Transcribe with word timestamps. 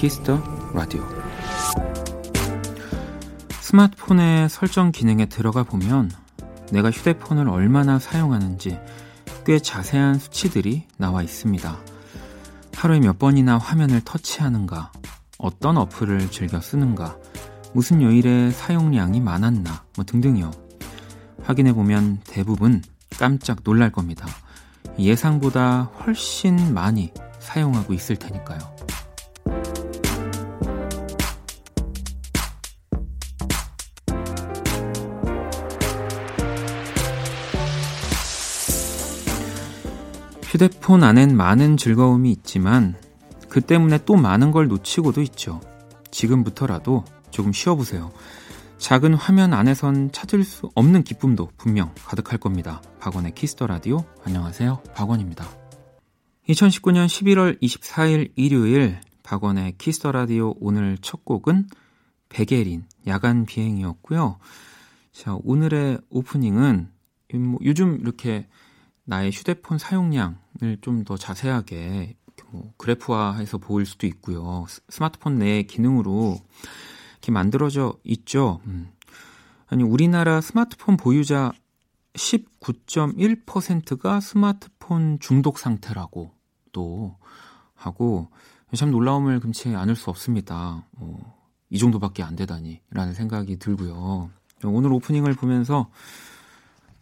Kiss 0.00 0.24
the 0.24 0.42
Radio 0.72 1.06
스마트폰의 3.60 4.48
설정 4.48 4.92
기능에 4.92 5.26
들어가 5.26 5.62
보면 5.62 6.10
내가 6.72 6.90
휴대폰을 6.90 7.50
얼마나 7.50 7.98
사용하는지 7.98 8.78
꽤 9.44 9.58
자세한 9.58 10.18
수치들이 10.18 10.86
나와 10.96 11.22
있습니다. 11.22 11.76
하루에 12.76 12.98
몇 13.00 13.18
번이나 13.18 13.58
화면을 13.58 14.00
터치하는가, 14.02 14.90
어떤 15.36 15.76
어플을 15.76 16.30
즐겨 16.30 16.62
쓰는가, 16.62 17.18
무슨 17.74 18.00
요일에 18.00 18.52
사용량이 18.52 19.20
많았나, 19.20 19.84
뭐 19.96 20.04
등등이요. 20.06 20.50
확인해 21.42 21.74
보면 21.74 22.20
대부분 22.24 22.82
깜짝 23.18 23.62
놀랄 23.64 23.92
겁니다. 23.92 24.26
예상보다 24.98 25.82
훨씬 25.82 26.72
많이 26.72 27.12
사용하고 27.38 27.92
있을 27.92 28.16
테니까요. 28.16 28.79
휴대폰 40.60 41.04
안엔 41.04 41.38
많은 41.38 41.78
즐거움이 41.78 42.30
있지만 42.32 42.94
그 43.48 43.62
때문에 43.62 44.04
또 44.04 44.14
많은 44.14 44.50
걸 44.50 44.68
놓치고도 44.68 45.22
있죠. 45.22 45.58
지금부터라도 46.10 47.06
조금 47.30 47.50
쉬어보세요. 47.50 48.12
작은 48.76 49.14
화면 49.14 49.54
안에선 49.54 50.12
찾을 50.12 50.44
수 50.44 50.70
없는 50.74 51.02
기쁨도 51.02 51.48
분명 51.56 51.94
가득할 52.04 52.38
겁니다. 52.38 52.82
박원의 52.98 53.34
Kiss 53.34 53.53
the 53.53 53.68
Radio. 53.68 54.04
안녕하세요. 54.22 54.82
박원입니다. 54.94 55.48
2019년 56.50 57.06
11월 57.06 57.58
24일 57.62 58.32
일요일 58.36 59.00
박원의 59.22 59.78
Kiss 59.78 59.97
the 59.97 60.12
Radio 60.12 60.54
오늘 60.60 60.98
첫 61.00 61.24
곡은 61.24 61.68
베게린 62.28 62.84
야간 63.06 63.46
비행이었고요. 63.46 64.38
자, 65.12 65.38
오늘의 65.42 66.00
오프닝은 66.10 66.90
뭐 67.32 67.58
요즘 67.64 67.98
이렇게 68.02 68.46
나의 69.04 69.30
휴대폰 69.32 69.78
사용량을 69.78 70.78
좀 70.82 71.04
더 71.04 71.16
자세하게 71.16 72.16
뭐 72.52 72.72
그래프화해서 72.76 73.58
보일 73.58 73.86
수도 73.86 74.06
있고요. 74.06 74.66
스마트폰 74.88 75.38
내 75.38 75.62
기능으로 75.62 76.36
이렇게 77.12 77.32
만들어져 77.32 77.94
있죠. 78.04 78.60
음. 78.66 78.90
아니 79.68 79.82
우리나라 79.84 80.40
스마트폰 80.40 80.96
보유자 80.96 81.52
19.1%가 82.14 84.20
스마트폰 84.20 85.18
중독 85.20 85.58
상태라고 85.58 86.32
또 86.72 87.16
하고 87.74 88.30
참 88.74 88.90
놀라움을 88.90 89.40
금치 89.40 89.74
않을 89.74 89.96
수 89.96 90.10
없습니다. 90.10 90.84
어, 90.96 91.36
이 91.70 91.78
정도밖에 91.78 92.22
안 92.22 92.36
되다니라는 92.36 93.14
생각이 93.14 93.58
들고요. 93.58 94.30
오늘 94.64 94.92
오프닝을 94.92 95.34
보면서 95.34 95.90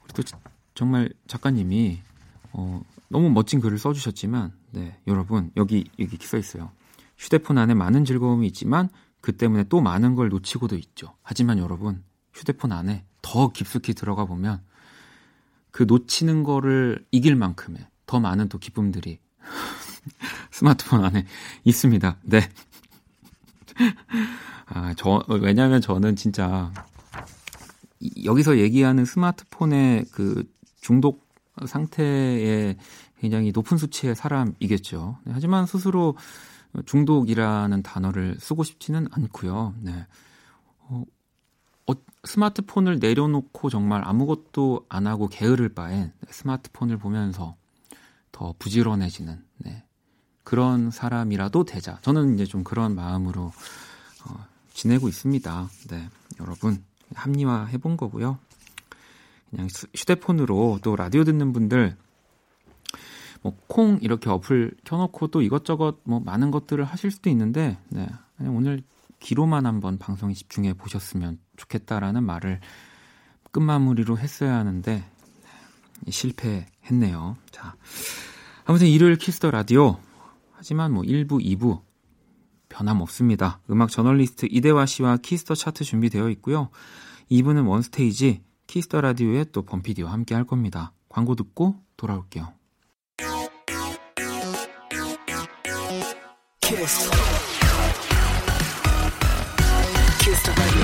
우리 0.05 0.13
또 0.15 0.23
정말 0.79 1.11
작가님이 1.27 1.99
어, 2.53 2.81
너무 3.09 3.31
멋진 3.31 3.59
글을 3.59 3.79
써주셨지만, 3.79 4.53
네, 4.71 4.97
여러분 5.09 5.51
여기 5.57 5.91
여기 5.99 6.17
써 6.25 6.39
있어요. 6.39 6.71
휴대폰 7.17 7.59
안에 7.59 7.75
많은 7.75 8.05
즐거움이 8.05 8.47
있지만 8.47 8.89
그 9.21 9.37
때문에 9.37 9.65
또 9.65 9.81
많은 9.81 10.15
걸 10.15 10.29
놓치고도 10.29 10.77
있죠. 10.77 11.17
하지만 11.25 11.59
여러분 11.59 12.05
휴대폰 12.33 12.71
안에 12.71 13.05
더 13.23 13.51
깊숙이 13.51 13.93
들어가 13.93 14.25
보면 14.25 14.61
그 15.73 15.83
놓치는 15.83 16.45
거를 16.45 17.05
이길 17.11 17.35
만큼의 17.35 17.85
더 18.07 18.21
많은 18.21 18.49
또 18.49 18.59
기쁨들이 18.59 19.19
스마트폰 20.53 21.05
안에 21.05 21.27
있습니다. 21.65 22.19
네. 22.23 22.49
아, 24.67 24.95
저, 24.97 25.25
왜냐면 25.29 25.81
저는 25.81 26.15
진짜 26.15 26.73
여기서 28.25 28.59
얘기하는 28.59 29.05
스마트폰의 29.05 30.05
그 30.13 30.45
중독 30.81 31.27
상태에 31.67 32.77
굉장히 33.21 33.53
높은 33.53 33.79
수치의 33.79 34.15
사람이겠죠. 34.15 35.19
네, 35.25 35.33
하지만 35.35 35.67
스스로 35.67 36.17
중독이라는 36.87 37.83
단어를 37.83 38.37
쓰고 38.39 38.63
싶지는 38.63 39.09
않고요. 39.11 39.75
네. 39.81 40.07
어, 40.81 41.05
어, 41.87 41.93
스마트폰을 42.25 42.99
내려놓고 42.99 43.71
정말 43.71 44.07
아무것도 44.07 44.87
안 44.89 45.07
하고 45.07 45.29
게으를 45.29 45.71
바엔 45.71 46.13
스마트폰을 46.31 46.99
보면서 46.99 47.57
더 48.31 48.55
부지런해지는 48.59 49.43
네. 49.59 49.85
그런 50.45 50.91
사람이라도 50.91 51.65
되자. 51.65 51.99
저는 52.03 52.35
이제 52.35 52.47
좀 52.47 52.65
그런 52.65 52.95
마음으로 52.95 53.53
어, 54.27 54.47
지내고 54.73 55.09
있습니다. 55.09 55.69
네, 55.91 56.09
여러분 56.41 56.85
합리화 57.15 57.65
해본 57.67 57.97
거고요. 57.97 58.39
그냥 59.51 59.69
휴대폰으로 59.95 60.81
또 60.83 60.97
라디오 60.97 61.25
듣는 61.25 61.53
분들 61.53 61.97
뭐 63.43 63.55
콩 63.69 63.99
이렇게 64.03 64.29
어플 64.29 64.73
켜놓고 64.85 65.29
또 65.29 65.43
이것저것 65.43 65.99
뭐 66.05 66.21
많은 66.21 66.51
것들을 66.51 66.83
하실 66.85 67.11
수도 67.11 67.31
있는데 67.31 67.79
네, 67.89 68.09
그냥 68.37 68.57
오늘 68.57 68.83
귀로만 69.21 69.67
한번 69.67 69.99
방송에 69.99 70.35
집중해 70.35 70.75
보셨으면 70.75 71.39
좋겠다라는 71.57 72.25
말을 72.25 72.61
끝마무리로 73.53 74.19
했어야 74.19 74.57
하는데 74.57 75.05
실패했네요. 76.09 77.37
자, 77.51 77.77
아무튼 78.65 78.89
일요일 78.89 79.17
Kiss 79.17 79.36
the 79.36 79.51
Radio 79.51 79.99
하지만 80.53 80.93
뭐 80.93 81.03
1부, 81.03 81.41
2부 81.45 81.83
변함없습니다. 82.69 83.61
음악 83.71 83.91
저널리스트 83.91 84.47
이대화 84.51 84.87
씨와 84.87 85.19
Kiss 85.19 85.39
the 85.39 85.55
Chart 85.55 85.85
준비되어 85.85 86.31
있고요. 86.31 86.69
2부는 87.31 87.67
원스테이지 87.67 88.43
Kiss 88.69 88.87
the 88.87 89.01
Radio에 89.01 89.45
또 89.45 89.63
범피디와 89.63 90.13
함께 90.13 90.35
할 90.35 90.45
겁니다. 90.45 90.93
광고 91.09 91.35
듣고 91.35 91.83
돌아올게요. 91.97 92.53
Kiss. 96.61 97.11
Kiss 100.23 100.40
the 100.40 100.53
Radio. 100.53 100.83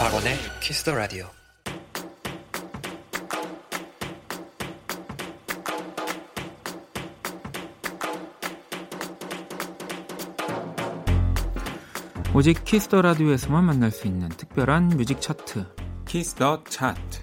박원의 0.00 0.36
Kiss 0.62 0.80
the 0.80 0.94
Radio. 0.94 1.45
오직 12.36 12.64
Kiss 12.64 12.85
the 12.85 13.00
Radio에서만 13.00 13.64
만날 13.64 13.90
수 13.90 14.06
있는 14.06 14.28
특별한 14.28 14.88
뮤직 14.88 15.22
차트 15.22 15.64
Kiss 16.06 16.39
the 16.39 16.64
Chart 16.64 17.22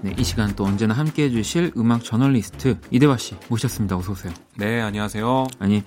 네, 0.00 0.14
이 0.16 0.24
시간 0.24 0.56
또 0.56 0.64
언제나 0.64 0.94
함께 0.94 1.24
해주실 1.24 1.72
음악 1.76 2.02
저널리스트 2.04 2.80
이대화 2.90 3.18
씨 3.18 3.36
모셨습니다. 3.50 3.98
어서 3.98 4.12
오세요. 4.12 4.32
네, 4.56 4.80
안녕하세요. 4.80 5.48
아니 5.58 5.84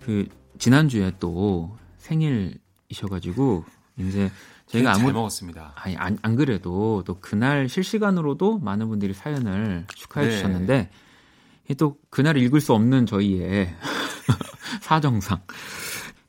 그 0.00 0.26
지난 0.58 0.88
주에 0.88 1.12
또 1.20 1.76
생일이셔가지고 1.98 3.66
이제 3.98 4.32
저희가 4.68 4.92
아무 4.92 5.02
잘 5.02 5.12
먹었습니다. 5.12 5.74
아니 5.76 5.98
안, 5.98 6.16
안, 6.22 6.34
그래도 6.34 7.02
또 7.04 7.18
그날 7.20 7.68
실시간으로도 7.68 8.60
많은 8.60 8.88
분들이 8.88 9.12
사연을 9.12 9.84
축하해 9.94 10.28
네. 10.28 10.32
주셨는데 10.32 10.90
또 11.76 11.98
그날 12.08 12.38
읽을 12.38 12.62
수 12.62 12.72
없는 12.72 13.04
저희의 13.04 13.74
사정상. 14.82 15.40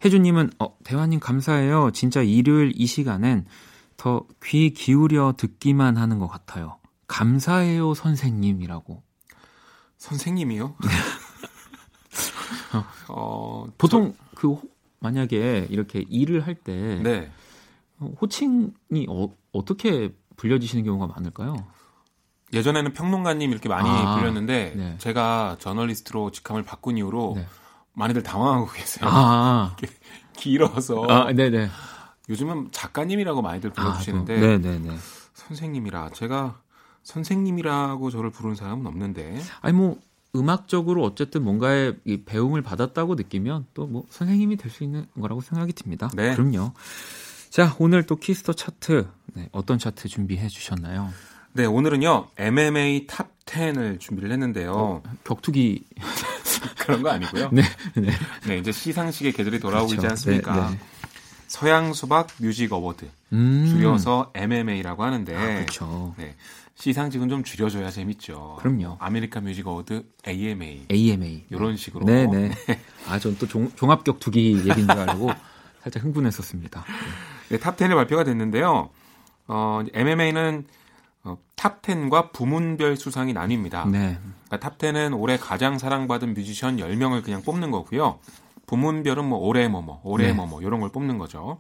혜주님은, 0.04 0.52
어, 0.60 0.78
대화님 0.84 1.20
감사해요. 1.20 1.92
진짜 1.92 2.22
일요일 2.22 2.72
이 2.76 2.86
시간엔 2.86 3.46
더 3.98 4.26
귀 4.44 4.72
기울여 4.74 5.34
듣기만 5.38 5.98
하는 5.98 6.20
것 6.20 6.28
같아요. 6.28 6.78
감사해요, 7.08 7.94
선생님이라고. 7.94 9.02
선생님이요? 9.98 10.76
네. 10.84 10.90
어, 12.78 12.86
어, 13.08 13.66
보통 13.78 14.14
저... 14.18 14.36
그, 14.36 14.60
만약에 15.00 15.68
이렇게 15.70 16.04
일을 16.10 16.46
할 16.46 16.56
때. 16.56 17.00
네. 17.02 17.32
어, 18.00 18.14
호칭이 18.22 19.08
어, 19.10 19.34
어떻게 19.52 20.14
불려지시는 20.36 20.84
경우가 20.84 21.08
많을까요? 21.08 21.56
예전에는 22.54 22.94
평론가님 22.94 23.52
이렇게 23.52 23.70
많이 23.70 23.90
아, 23.90 24.18
불렸는데 24.18 24.74
네. 24.76 24.96
제가 25.00 25.58
저널리스트로 25.60 26.32
직함을 26.32 26.64
바꾼 26.64 26.98
이후로 26.98 27.34
네. 27.38 27.48
많이들 27.96 28.24
당황하고 28.24 28.68
계세요. 28.72 29.10
아. 29.12 29.76
길어서. 30.38 31.04
아, 31.10 31.32
네네. 31.32 31.70
요즘은 32.30 32.70
작가님이라고 32.72 33.42
많이들 33.42 33.72
불러주시는데. 33.72 34.38
아, 34.38 34.40
네 34.40 34.58
네 34.58 34.80
네. 34.80 34.98
선생님이라. 35.34 36.10
제가 36.14 36.60
선생님이라고 37.04 38.10
저를 38.12 38.30
부르는 38.32 38.56
사람은 38.56 38.86
없는데. 38.88 39.40
아니, 39.62 39.76
뭐, 39.78 40.00
음악적으로 40.36 41.04
어쨌든 41.04 41.44
뭔가의 41.44 41.96
배움을 42.26 42.62
받았다고 42.62 43.16
느끼면 43.16 43.68
또 43.74 43.88
뭐 43.88 44.04
선생님이 44.10 44.58
될 44.58 44.70
수 44.72 44.84
있는 44.84 45.06
거라고 45.20 45.40
생각이 45.42 45.72
듭니다. 45.74 46.10
네. 46.14 46.36
그럼요. 46.36 46.74
자, 47.50 47.74
오늘 47.80 48.04
또 48.06 48.18
Kiss 48.18 48.37
the 48.37 48.52
Chart 48.54 49.08
네, 49.36 49.48
어떤 49.54 49.80
차트 49.80 50.10
준비해 50.10 50.50
주셨나요? 50.50 51.10
네, 51.54 51.64
오늘은요. 51.66 52.28
MMA 52.38 53.08
top 53.08 53.30
10을 53.46 54.00
준비를 54.02 54.30
했는데요. 54.32 54.72
어, 54.74 55.04
격투기 55.24 55.86
그런 56.78 57.02
거 57.04 57.10
아니고요. 57.10 57.50
네, 57.52 57.62
네. 57.96 58.12
네, 58.48 58.58
이제 58.58 58.72
시상식의 58.72 59.34
계절이 59.34 59.60
돌아오고 59.60 59.88
그렇죠. 59.90 59.96
있지 59.96 60.08
않습니까? 60.12 60.70
네, 60.70 60.76
네. 60.76 60.80
서양 61.48 61.94
수박 61.94 62.28
Music 62.40 62.74
Award 62.74 63.06
음. 63.34 63.66
줄여서 63.70 64.32
MMA라고 64.34 65.04
하는데 65.04 65.36
아, 65.36 65.40
그렇죠. 65.56 66.14
네. 66.18 66.36
시상식은 66.78 67.30
좀 67.30 67.44
줄여줘야 67.44 67.90
재밌죠. 67.90 68.58
그럼요. 68.60 68.98
American 69.00 69.44
Music 69.46 69.66
Award 69.66 70.04
AMA. 70.28 70.88
AMA. 70.92 71.46
이런 71.50 71.78
식으로. 71.78 72.06
네네. 72.06 72.50
네. 72.68 72.80
아, 73.08 73.18
전 73.20 73.38
또 73.40 73.48
종합격투기 73.48 74.58
얘기인 74.68 74.88
줄 74.88 74.92
알고 74.92 75.32
살짝 75.84 76.04
흥분했었습니다. 76.04 76.84
네, 77.50 77.60
top 77.60 77.78
10이 77.78 77.94
발표가 77.96 78.24
됐는데요. 78.26 78.90
어, 79.48 79.82
MMA는 79.94 80.66
어, 81.25 81.38
top 81.56 81.82
10과 81.81 82.31
부문별 82.31 82.95
수상이 82.95 83.33
나뉩니다. 83.33 83.89
네. 83.89 84.19
그러니까 84.45 84.60
top 84.60 84.78
10은 84.77 85.19
올해 85.19 85.38
가장 85.38 85.77
사랑받은 85.77 86.33
뮤지션 86.33 86.77
10명을 86.77 87.24
그냥 87.24 87.42
뽑는 87.42 87.72
거고요. 87.72 88.19
부문별은 88.68 89.25
뭐 89.25 89.39
올해 89.39 89.68
뭐뭐, 89.68 90.01
올해 90.04 90.27
네. 90.27 90.33
뭐뭐 90.33 90.62
이런 90.62 90.80
걸 90.80 90.92
뽑는 90.92 91.18
거죠. 91.18 91.60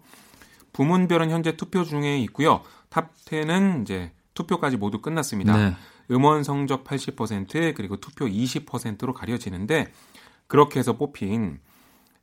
부문별은 0.73 1.31
현재 1.31 1.57
투표 1.57 1.83
중에 1.83 2.19
있고요. 2.19 2.61
top 2.89 3.13
10은 3.25 3.81
이제 3.81 4.11
투표까지 4.35 4.77
모두 4.77 5.01
끝났습니다. 5.01 5.57
네. 5.57 5.75
음원 6.11 6.43
성적 6.43 6.83
80% 6.83 7.73
그리고 7.75 7.97
투표 7.97 8.25
20%로 8.25 9.13
가려지는데 9.13 9.91
그렇게 10.47 10.79
해서 10.79 10.93
뽑힌 10.93 11.59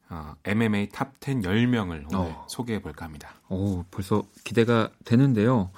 어, 0.08 0.34
MMA 0.44 0.90
top 0.90 1.21
10 1.21 1.42
10명을 1.42 2.04
오늘 2.12 2.14
어. 2.14 2.46
소개해 2.48 2.82
볼까 2.82 3.06
합니다. 3.06 3.30
오, 3.48 3.82
벌써 3.90 4.22
기대가 4.44 4.90
되는데요. 5.04 5.70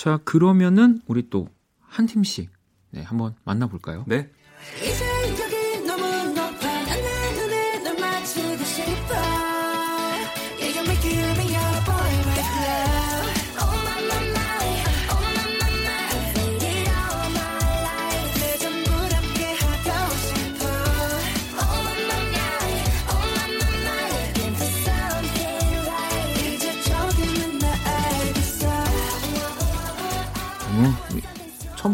자, 0.00 0.18
그러면은 0.24 1.02
우리 1.06 1.28
또 1.28 1.48
한 1.90 2.06
팀씩 2.06 2.50
네, 2.92 3.02
한번 3.02 3.34
만나 3.44 3.66
볼까요? 3.66 4.04
네. 4.06 4.30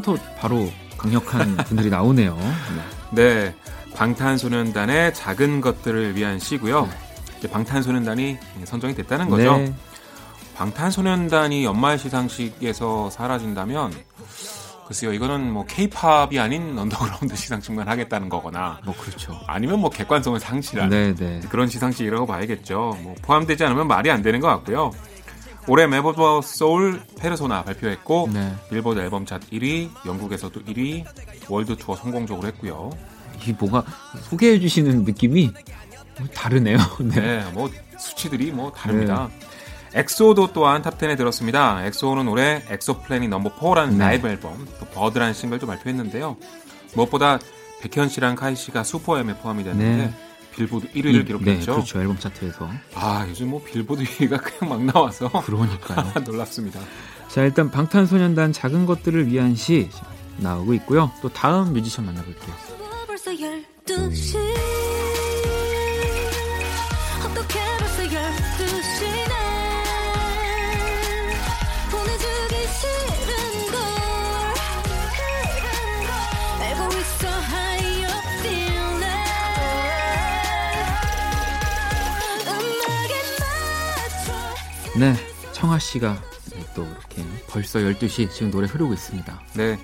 처음부터 0.06 0.16
바로 0.38 0.70
강력한 0.96 1.56
분들이 1.66 1.90
나오네요. 1.90 2.38
네. 3.10 3.54
방탄소년단의 3.94 5.14
작은 5.14 5.60
것들을 5.60 6.14
위한 6.16 6.38
시고요. 6.38 6.88
이제 7.38 7.48
방탄소년단이 7.48 8.38
선정이 8.64 8.94
됐다는 8.94 9.28
거죠. 9.28 9.56
네. 9.56 9.74
방탄소년단이 10.54 11.64
연말 11.64 11.98
시상식에서 11.98 13.10
사라진다면 13.10 13.92
글쎄요, 14.86 15.12
이거는 15.12 15.52
뭐 15.52 15.64
케이팝이 15.66 16.38
아닌 16.38 16.78
언더그라운드 16.78 17.34
시상식만 17.34 17.88
하겠다는 17.88 18.28
거거나 18.28 18.78
뭐 18.84 18.94
그렇죠. 18.96 19.36
아니면 19.48 19.80
뭐 19.80 19.90
객관성을 19.90 20.38
상실한 20.38 20.88
네, 20.88 21.12
네. 21.14 21.40
그런 21.50 21.68
시상식이라고 21.68 22.24
봐야겠죠. 22.24 22.96
뭐 23.02 23.14
포함되지 23.22 23.64
않으면 23.64 23.88
말이 23.88 24.10
안 24.10 24.22
되는 24.22 24.38
것 24.40 24.46
같고요. 24.48 24.92
올해 25.68 25.86
Map 25.86 26.20
of 26.20 26.42
the 26.42 26.67
Soul 26.67 27.00
Persona 27.18 27.64
발표했고 27.64 28.30
네. 28.32 28.54
빌보드 28.70 29.00
앨범 29.00 29.26
차트 29.26 29.48
1위, 29.50 29.90
영국에서도 30.06 30.60
1위, 30.62 31.04
월드 31.48 31.76
투어 31.76 31.96
성공적으로 31.96 32.46
했고요. 32.48 32.90
이 33.46 33.52
뭐가 33.52 33.84
소개해 34.22 34.60
주시는 34.60 35.04
느낌이 35.04 35.52
다르네요. 36.34 36.78
네. 37.00 37.20
네. 37.20 37.50
뭐 37.52 37.68
수치들이 37.98 38.52
뭐 38.52 38.70
다릅니다. 38.70 39.28
네. 39.40 40.00
엑소도 40.00 40.52
또한 40.52 40.82
탑10에 40.82 41.16
들었습니다. 41.16 41.84
엑소는 41.86 42.28
올해 42.28 42.62
엑소 42.68 43.02
Planet 43.02 43.30
number 43.30 43.56
4라는 43.56 43.92
네. 43.92 43.98
라이브 43.98 44.28
앨범, 44.28 44.66
또 44.78 44.86
Bird라는 44.86 45.32
싱글도 45.32 45.66
발표했는데요. 45.66 46.36
무엇보다 46.94 47.38
백현 47.80 48.08
씨랑 48.08 48.36
카이 48.36 48.56
씨가 48.56 48.84
슈퍼엠에 48.84 49.34
포함이 49.38 49.64
됐는데 49.64 50.06
네. 50.06 50.14
빌보드 50.56 50.88
1위를 50.92 51.12
네, 51.18 51.24
기록했죠. 51.24 51.70
네, 51.70 51.76
그렇죠. 51.76 52.00
앨범 52.00 52.18
차트에서. 52.18 52.68
아, 52.94 53.26
요즘 53.28 53.50
뭐 53.50 53.62
빌보드 53.62 54.02
1위가 54.02 54.42
그냥 54.42 54.68
막 54.70 54.82
나와서 54.84 55.28
그러니까요. 55.42 56.12
놀랍습니다. 56.24 56.80
자, 57.28 57.42
일단 57.44 57.70
방탄소년단 57.70 58.52
작은 58.52 58.86
것들을 58.86 59.26
위한 59.28 59.54
시 59.54 59.90
나오고 60.38 60.74
있고요. 60.74 61.12
또 61.22 61.28
다음 61.28 61.72
뮤지션 61.72 62.06
만나볼게요. 62.06 62.54
네, 84.98 85.14
청하 85.52 85.78
씨가 85.78 86.16
또 86.74 86.84
이렇게 86.84 87.24
벌써 87.48 87.78
12시 87.80 88.30
지금 88.30 88.50
노래 88.50 88.66
흐르고 88.66 88.92
있습니다. 88.92 89.40
네. 89.54 89.78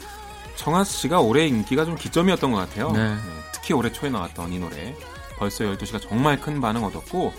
청하 0.56 0.84
씨가 0.84 1.20
올해 1.20 1.46
인기가 1.46 1.84
좀 1.84 1.96
기점이었던 1.96 2.50
것 2.50 2.58
같아요. 2.58 2.92
네. 2.92 3.14
네, 3.14 3.20
특히 3.52 3.74
올해 3.74 3.90
초에 3.92 4.10
나왔던 4.10 4.52
이 4.52 4.58
노래. 4.58 4.94
벌써 5.38 5.64
12시가 5.64 6.00
정말 6.00 6.40
큰 6.40 6.60
반응 6.60 6.84
얻었고, 6.84 7.32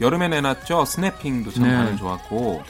여름에 0.00 0.28
내놨죠. 0.28 0.84
Snapping도 0.84 1.52
참 1.52 1.64
네. 1.64 1.74
반응 1.74 1.96
좋았고, 1.96 2.62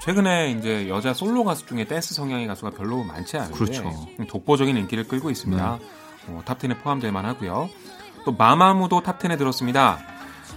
최근에 0.00 0.50
이제 0.52 0.88
여자 0.88 1.14
솔로 1.14 1.44
가수 1.44 1.66
중에 1.66 1.84
댄스 1.84 2.14
성향의 2.14 2.46
가수가 2.46 2.72
별로 2.72 3.02
많지 3.02 3.38
않은데 3.38 3.58
그렇죠. 3.58 4.06
독보적인 4.28 4.76
인기를 4.76 5.08
끌고 5.08 5.30
있습니다. 5.30 5.78
네. 5.80 5.86
어, 6.28 6.42
탑10에 6.44 6.82
포함될 6.82 7.10
만하고요. 7.10 7.70
또 8.24 8.32
마마무도 8.32 9.02
탑10에 9.02 9.38
들었습니다. 9.38 9.98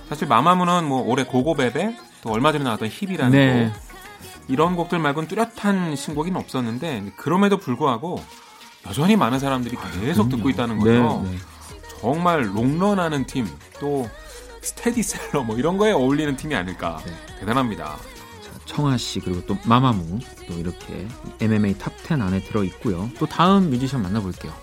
사실 0.10 0.28
마마무는 0.28 0.86
뭐 0.86 1.02
올해 1.02 1.24
고고베베 1.24 1.96
또 2.22 2.32
얼마 2.32 2.52
전에 2.52 2.64
나왔던 2.64 2.90
HIP이라는 2.90 3.32
네. 3.32 3.72
곡 3.72 3.88
이런 4.50 4.76
곡들 4.76 5.00
말고는 5.00 5.28
뚜렷한 5.28 5.96
신곡이 5.96 6.32
없었는데 6.34 7.14
그럼에도 7.18 7.58
불구하고 7.58 8.24
여전히 8.88 9.16
많은 9.16 9.40
사람들이 9.40 9.76
계속 10.02 10.28
아, 10.28 10.30
듣고 10.30 10.50
있다는 10.50 10.78
거죠. 10.78 11.24
네, 11.26 11.32
네. 11.32 11.38
정말 12.00 12.56
롱런하는 12.56 13.26
팀, 13.26 13.48
또 13.80 14.10
스테디셀러 14.62 15.44
뭐 15.44 15.58
이런 15.58 15.78
거에 15.78 15.92
어울리는 15.92 16.36
팀이 16.36 16.56
아닐까. 16.56 17.02
네. 17.06 17.12
대단합니다. 17.40 17.98
청하 18.66 18.98
씨 18.98 19.20
그리고 19.20 19.46
또 19.46 19.58
마마무 19.64 20.20
또 20.48 20.54
이렇게 20.54 21.08
MMA 21.40 21.76
탑10 21.76 22.22
안에 22.22 22.42
들어 22.42 22.64
있고요. 22.64 23.10
또 23.18 23.26
다음 23.26 23.70
뮤지션 23.70 24.02
만나볼게요. 24.04 24.54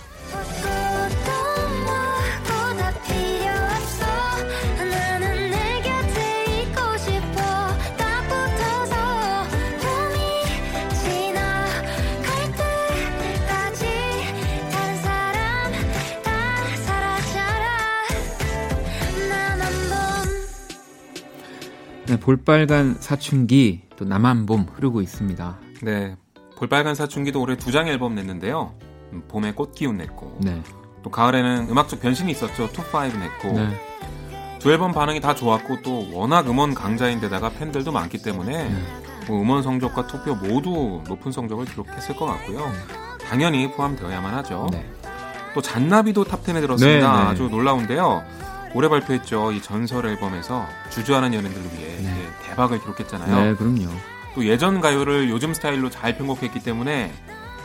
볼빨간 22.24 22.96
사춘기 23.00 23.82
또 23.96 24.06
나만, 24.06 24.47
봄 24.47 24.68
흐르고 24.74 25.02
있습니다. 25.02 25.58
네, 25.82 26.16
볼빨간 26.56 26.94
사춘기도 26.94 27.38
올해 27.42 27.54
두 27.54 27.70
장 27.70 27.86
앨범 27.86 28.14
냈는데요. 28.14 28.74
음, 29.12 29.22
봄에 29.28 29.52
꽃 29.52 29.74
기운 29.74 29.98
냈고 29.98 30.38
네. 30.40 30.62
또 31.02 31.10
가을에는 31.10 31.68
음악적 31.68 32.00
변신이 32.00 32.32
있었죠. 32.32 32.72
Two 32.72 32.92
Five 32.92 33.18
냈고 33.18 33.52
네. 33.52 33.68
두 34.58 34.72
앨범 34.72 34.92
반응이 34.92 35.20
다 35.20 35.34
좋았고 35.34 35.82
또 35.82 36.08
워낙 36.14 36.48
음원 36.48 36.72
강자인데다가 36.72 37.50
팬들도 37.50 37.92
많기 37.92 38.22
때문에 38.22 38.70
네. 38.70 38.82
뭐 39.28 39.42
음원 39.42 39.62
성적과 39.62 40.06
투표 40.06 40.34
모두 40.34 41.02
높은 41.06 41.30
성적을 41.30 41.66
기록했을 41.66 42.16
것 42.16 42.24
같고요. 42.24 42.72
당연히 43.28 43.70
포함되어야만 43.70 44.32
하죠. 44.36 44.68
네. 44.72 44.90
또 45.54 45.60
잔나비도 45.60 46.24
탑10에 46.24 46.62
들었습니다. 46.62 46.78
네, 46.86 47.24
네. 47.24 47.30
아주 47.30 47.48
놀라운데요. 47.50 48.24
올해 48.74 48.88
발표했죠. 48.88 49.52
이 49.52 49.62
전설 49.62 50.06
앨범에서 50.06 50.66
주저하는 50.90 51.32
연인들을 51.32 51.64
위해 51.78 51.96
네. 52.02 52.28
대박을 52.42 52.80
기록했잖아요. 52.80 53.40
네, 53.50 53.54
그럼요. 53.54 53.88
또 54.34 54.44
예전 54.44 54.80
가요를 54.80 55.30
요즘 55.30 55.54
스타일로 55.54 55.90
잘 55.90 56.18
편곡했기 56.18 56.60
때문에 56.60 57.12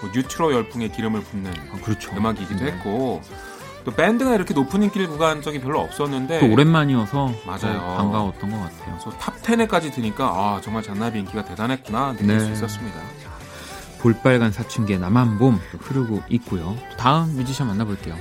뭐 0.02 0.12
뉴트로 0.14 0.54
열풍에 0.54 0.90
기름을 0.90 1.22
붓는 1.22 1.52
아, 1.74 1.82
그렇죠. 1.84 2.12
음악이기도 2.16 2.64
네. 2.64 2.72
했고 2.72 3.22
또 3.84 3.92
밴드가 3.92 4.36
이렇게 4.36 4.54
높은 4.54 4.84
인기를 4.84 5.08
구가한 5.08 5.42
적이 5.42 5.62
별로 5.62 5.80
없었는데 5.82 6.42
또 6.42 6.54
오랜만이어서 6.54 7.34
맞아요. 7.46 7.96
반가웠던 7.98 8.52
것 8.52 8.60
같아요. 8.60 8.98
그래서 9.00 9.10
탑 9.18 9.42
10에까지 9.42 9.92
드니까 9.92 10.28
아 10.28 10.62
정말 10.62 10.84
잔나비 10.84 11.20
인기가 11.20 11.44
대단했구나 11.44 12.12
느낄 12.14 12.28
네. 12.28 12.40
수 12.40 12.52
있었습니다. 12.52 13.00
볼빨간 14.00 14.52
사춘기의 14.52 15.00
나만, 15.00 15.40
봄 15.40 15.60
흐르고 15.80 16.22
있고요. 16.30 16.78
다음 16.98 17.36
뮤지션 17.36 17.68
만나볼게요. 17.68 18.16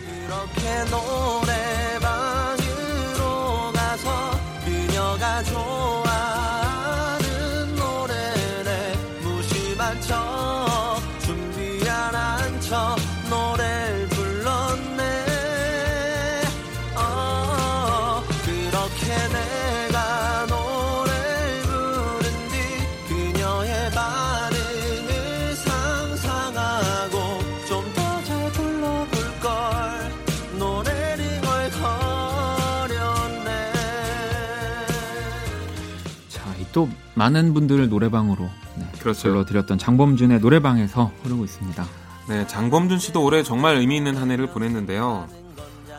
많은 37.18 37.52
분들을 37.52 37.88
노래방으로 37.88 38.48
네, 38.76 38.86
그렇죠. 39.00 39.28
불러드렸던 39.28 39.76
장범준의 39.76 40.38
노래방에서 40.38 41.10
흐르고 41.24 41.44
있습니다. 41.44 41.84
네, 42.28 42.46
장범준 42.46 42.98
씨도 42.98 43.22
올해 43.22 43.42
정말 43.42 43.76
의미 43.76 43.96
있는 43.96 44.16
한 44.16 44.30
해를 44.30 44.46
보냈는데요. 44.46 45.26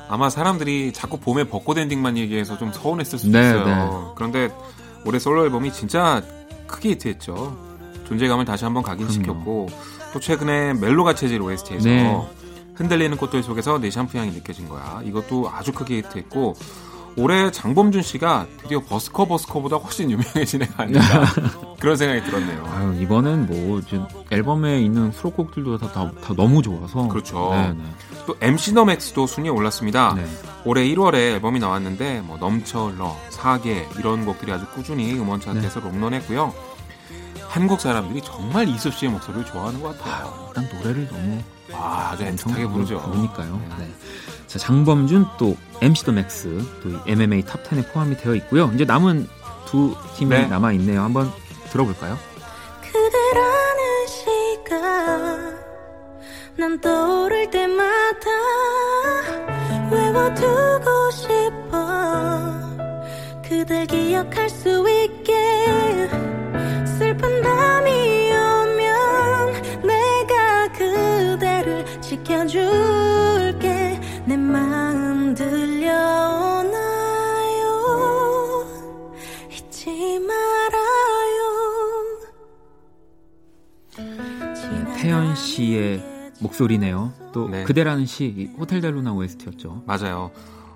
아마 0.08 0.30
사람들이 0.30 0.94
자꾸 0.94 1.20
봄에 1.20 1.44
벚꽃 1.44 1.78
엔딩만 1.78 2.18
얘기해서 2.18 2.58
좀 2.58 2.72
서운했을 2.72 3.20
수도 3.20 3.38
네, 3.38 3.50
있어요. 3.50 3.66
네. 3.66 4.14
그런데 4.16 4.50
올해 5.06 5.20
솔로 5.20 5.44
앨범이 5.44 5.72
진짜 5.74 6.24
크게 6.68 6.92
히트했죠. 6.92 7.70
존재감을 8.08 8.46
다시 8.46 8.64
한번 8.64 8.82
각인시켰고 8.82 9.68
또 10.14 10.20
최근에 10.20 10.74
멜로가 10.74 11.14
체질 11.14 11.42
OST에서 11.42 11.88
네. 11.88 12.28
흔들리는 12.74 13.16
꽃들 13.18 13.44
속에서 13.44 13.78
내 13.78 13.92
샴푸 13.92 14.18
향이 14.18 14.32
느껴진 14.32 14.70
거야. 14.70 15.02
이것도 15.04 15.50
아주 15.52 15.74
크게 15.74 15.98
히트했고 15.98 16.56
올해 17.16 17.51
장범준 17.51 18.01
씨가 18.01 18.48
드디어 18.62 18.82
버스커 18.82 19.25
버스커보다 19.25 19.78
훨씬 19.78 20.10
유명해진 20.12 20.63
애가 20.63 20.84
아닌가 20.84 21.01
그런 21.80 21.96
생각이 21.96 22.24
들었네요. 22.30 22.66
아유, 22.66 23.01
이번엔 23.01 23.48
뭐 23.48 23.82
앨범에 24.32 24.82
있는 24.82 25.12
수록곡들도 25.12 25.78
다, 25.78 25.92
다, 25.92 26.12
다 26.22 26.34
너무 26.36 26.62
좋아서 26.62 27.08
그렇죠. 27.08 27.50
네네. 27.51 27.74
네. 27.74 27.84
또 28.25 28.36
MC 28.42 28.74
더 28.74 28.86
맥스도 28.86 29.28
순위에 29.28 29.50
올랐습니다. 29.50 30.13
네. 30.16 30.25
올해 30.66 30.84
1월에 30.84 31.16
앨범이 31.16 31.60
나왔는데 31.60 32.22
뭐 32.22 32.38
넘쳐 32.38 32.88
흘러 32.88 33.16
사계 33.30 33.88
이런 33.98 34.25
곡들이 34.25 34.51
아주 34.51 34.66
꾸준히 34.74 35.13
음원 35.13 35.39
차트에서 35.39 35.80
네. 35.80 35.89
롱런했고요. 35.89 36.54
한국 37.48 37.82
사람들이 37.82 38.22
정말 38.22 38.68
이수 38.68 38.92
씨의 38.92 39.12
목소리를 39.12 39.46
좋아하는 39.46 39.82
것 39.82 39.98
같아요. 39.98 40.28
아, 40.28 40.48
일단 40.50 40.78
노래를 40.78 41.08
너무 41.08 41.42
아, 41.74 42.12
아주 42.12 42.24
애틋하게 42.24 42.72
부르죠. 42.72 43.01
그러니까요. 43.01 43.62
네. 43.80 43.92
네. 44.50 44.53
자, 44.53 44.58
장범준 44.58 45.27
또 45.38 45.56
MC 45.82 46.06
더 46.06 46.12
맥스 46.12 46.50
또 46.82 46.89
MMA 47.06 47.44
탑 47.44 47.63
10에 47.63 47.94
포함이 47.94 48.18
되어 48.18 48.34
있고요. 48.36 48.72
이제 48.74 48.84
남은 48.84 49.27
두 49.68 49.96
팀이 50.15 50.32
네. 50.32 50.48
남아 50.48 50.72
있네요. 50.74 51.01
한번 51.03 51.32
들어볼까요? 51.72 52.18
그대라는 52.82 54.08
시간 54.08 55.60
난 56.58 56.82
떠오를 56.82 57.51
때마다 57.51 58.29
외워두고 59.91 61.12
싶어 61.12 62.50
그댈 63.48 63.86
기억할 63.86 64.50
수 64.50 64.89
있게 64.89 66.10
슬픈 66.98 67.41
밤이 67.44 68.32
오면 68.34 69.62
내가 69.84 70.72
그대를 70.74 72.01
지켜줄게 72.01 73.49
내 74.29 74.38
마음 74.38 75.33
들려오나요 75.33 76.75
잊지 79.51 80.19
말아요 80.19 81.50
네, 83.98 85.01
태연 85.01 85.36
씨의 85.36 86.03
목소리네요. 86.41 87.12
또 87.33 87.50
네. 87.50 87.63
그대라는 87.63 88.05
시 88.05 88.51
호텔 88.59 88.81
델루나 88.81 89.13
OST였죠. 89.13 89.81
맞아요. 89.88 90.29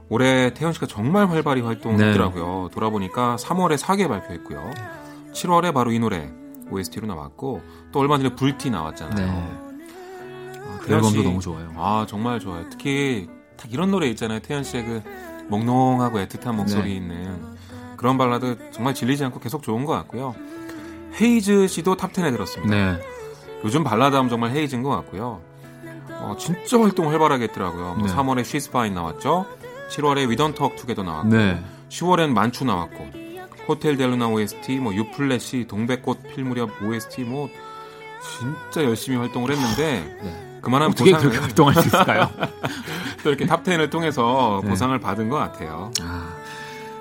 올해 0.09 0.51
태연 0.55 0.73
씨가 0.73 0.87
정말 0.87 1.29
활발히 1.29 1.61
활동했더라고요. 1.61 2.69
네. 2.69 2.73
돌아보니까 2.73 3.35
3월에 3.35 3.77
4개 3.77 4.07
발표했고요. 4.07 4.71
7월에 5.31 5.71
바로 5.75 5.91
이 5.91 5.99
노래 5.99 6.33
OST로 6.71 7.05
나왔고 7.05 7.61
또 7.91 7.99
얼마 7.99 8.17
전에 8.17 8.33
불티 8.33 8.71
나왔잖아요. 8.71 9.27
네. 9.27 10.59
아, 10.59 10.79
그 10.81 10.91
앨범도 10.91 11.21
너무 11.21 11.39
좋아요. 11.39 11.71
아 11.75 12.07
정말 12.09 12.39
좋아요. 12.39 12.65
특히 12.71 13.29
딱 13.63 13.71
이런 13.73 13.91
노래 13.91 14.07
있잖아요. 14.09 14.39
태연 14.39 14.65
씨의 14.65 14.83
그 14.83 15.01
몽롱하고 15.47 16.19
애틋한 16.19 16.53
목소리 16.53 16.89
네. 16.89 16.95
있는 16.95 17.55
그런 17.95 18.17
발라드 18.17 18.71
정말 18.71 18.93
질리지 18.93 19.23
않고 19.23 19.39
계속 19.39 19.63
좋은 19.63 19.85
것 19.85 19.93
같고요. 19.93 20.35
헤이즈 21.19 21.67
씨도 21.67 21.95
탑 21.95 22.11
10에 22.11 22.31
들었습니다. 22.31 22.75
네. 22.75 23.01
요즘 23.63 23.85
발라드 23.85 24.15
하면 24.17 24.29
정말 24.29 24.51
헤이즈인 24.51 24.83
것 24.83 24.89
같고요. 24.89 25.41
어, 26.09 26.35
진짜 26.37 26.77
활동 26.79 27.09
활발하게 27.09 27.45
했더라고요. 27.45 27.95
뭐 27.95 28.07
네. 28.07 28.13
3월에 28.13 28.43
She's 28.43 28.71
Fine 28.71 28.93
나왔죠. 28.93 29.45
7월에 29.91 30.29
We 30.29 30.38
Don't 30.38 30.59
Talk 30.59 30.75
Together 30.75 31.03
나왔고 31.03 31.29
네. 31.29 31.63
10월엔 31.87 32.31
만추 32.31 32.65
나왔고 32.65 33.07
호텔 33.67 33.95
델루나 33.95 34.27
OST, 34.27 34.79
뭐 34.79 34.93
유플래시, 34.93 35.67
동백꽃 35.69 36.35
필 36.35 36.43
무렵 36.43 36.69
OST 36.81 37.23
뭐 37.23 37.47
진짜 38.37 38.83
열심히 38.83 39.17
활동을 39.17 39.51
했는데 39.51 40.17
네. 40.21 40.52
그만한 40.63 40.89
어떻게 40.89 41.11
보상을 41.11 41.29
그렇게 41.29 41.37
활동할 41.45 41.75
수 41.75 41.87
있을까요? 41.87 42.29
또 43.23 43.29
이렇게 43.29 43.45
탑10을 43.45 43.89
통해서 43.91 44.61
네. 44.63 44.69
보상을 44.69 44.97
받은 44.99 45.29
것 45.29 45.35
같아요. 45.37 45.91
아. 46.01 46.33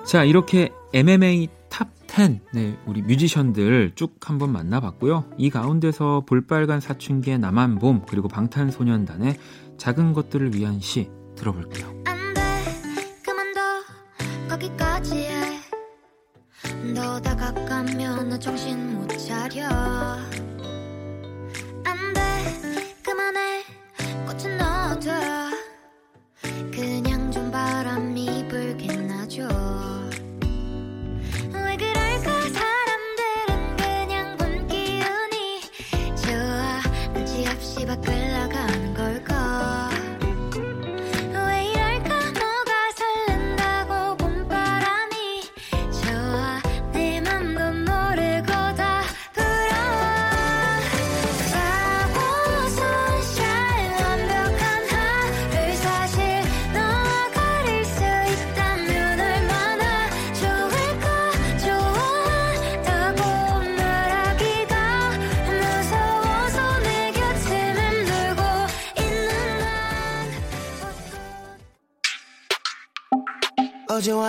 자, 0.05 0.25
이렇게 0.25 0.73
MMA 0.93 1.49
탑 1.69 1.89
10, 2.09 2.41
네, 2.53 2.77
우리 2.85 3.01
뮤지션들 3.01 3.93
쭉 3.95 4.17
한번 4.21 4.53
만나봤고요. 4.53 5.25
이 5.39 5.49
가운데서 5.49 6.25
볼빨간 6.27 6.81
사춘기의 6.81 7.39
나만, 7.39 7.79
봄, 7.79 8.03
그리고 8.07 8.29
방탄소년단의 8.29 9.39
작은 9.79 10.13
것들을 10.13 10.55
위한 10.55 10.79
시 10.81 11.09
들어볼게요. 11.37 11.87
안 12.05 12.35
돼, 12.35 12.41
그만둬, 13.25 13.61
거기까지 14.51 15.15
해. 15.17 15.63
너 16.95 17.19
다가가면 17.21 18.29
너 18.29 18.39
정신 18.39 18.95
못 18.99 19.09
차려. 19.17 19.65
안 21.85 22.13
돼, 22.13 22.21
그만해, 23.23 23.63
꽃은 24.27 24.59
넣어 24.59 24.99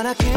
para 0.03 0.32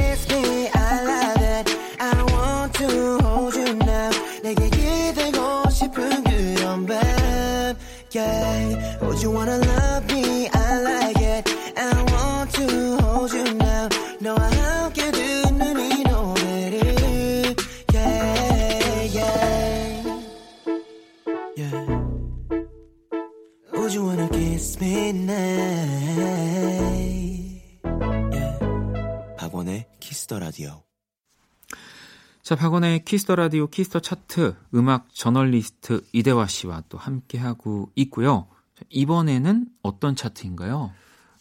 자, 32.57 32.61
박원의 32.61 33.05
키스 33.05 33.25
더 33.25 33.37
라디오 33.37 33.67
키스 33.67 33.88
더 33.88 34.01
차트 34.01 34.57
음악 34.75 35.13
저널리스트 35.13 36.03
이대화 36.13 36.47
씨와 36.47 36.85
또 36.89 36.97
함께 36.97 37.37
하고 37.37 37.91
있고요. 37.97 38.47
이번에는 38.89 39.67
어떤 39.83 40.17
차트인가요? 40.17 40.91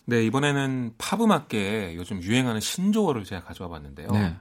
네, 0.07 0.25
이번에는 0.25 0.95
팝 0.97 1.21
음악계에 1.21 1.95
요즘 1.95 2.21
유행하는 2.21 2.59
신조어를 2.59 3.23
제가 3.23 3.43
가져와 3.45 3.69
봤는데요. 3.69 4.09
네. 4.11 4.35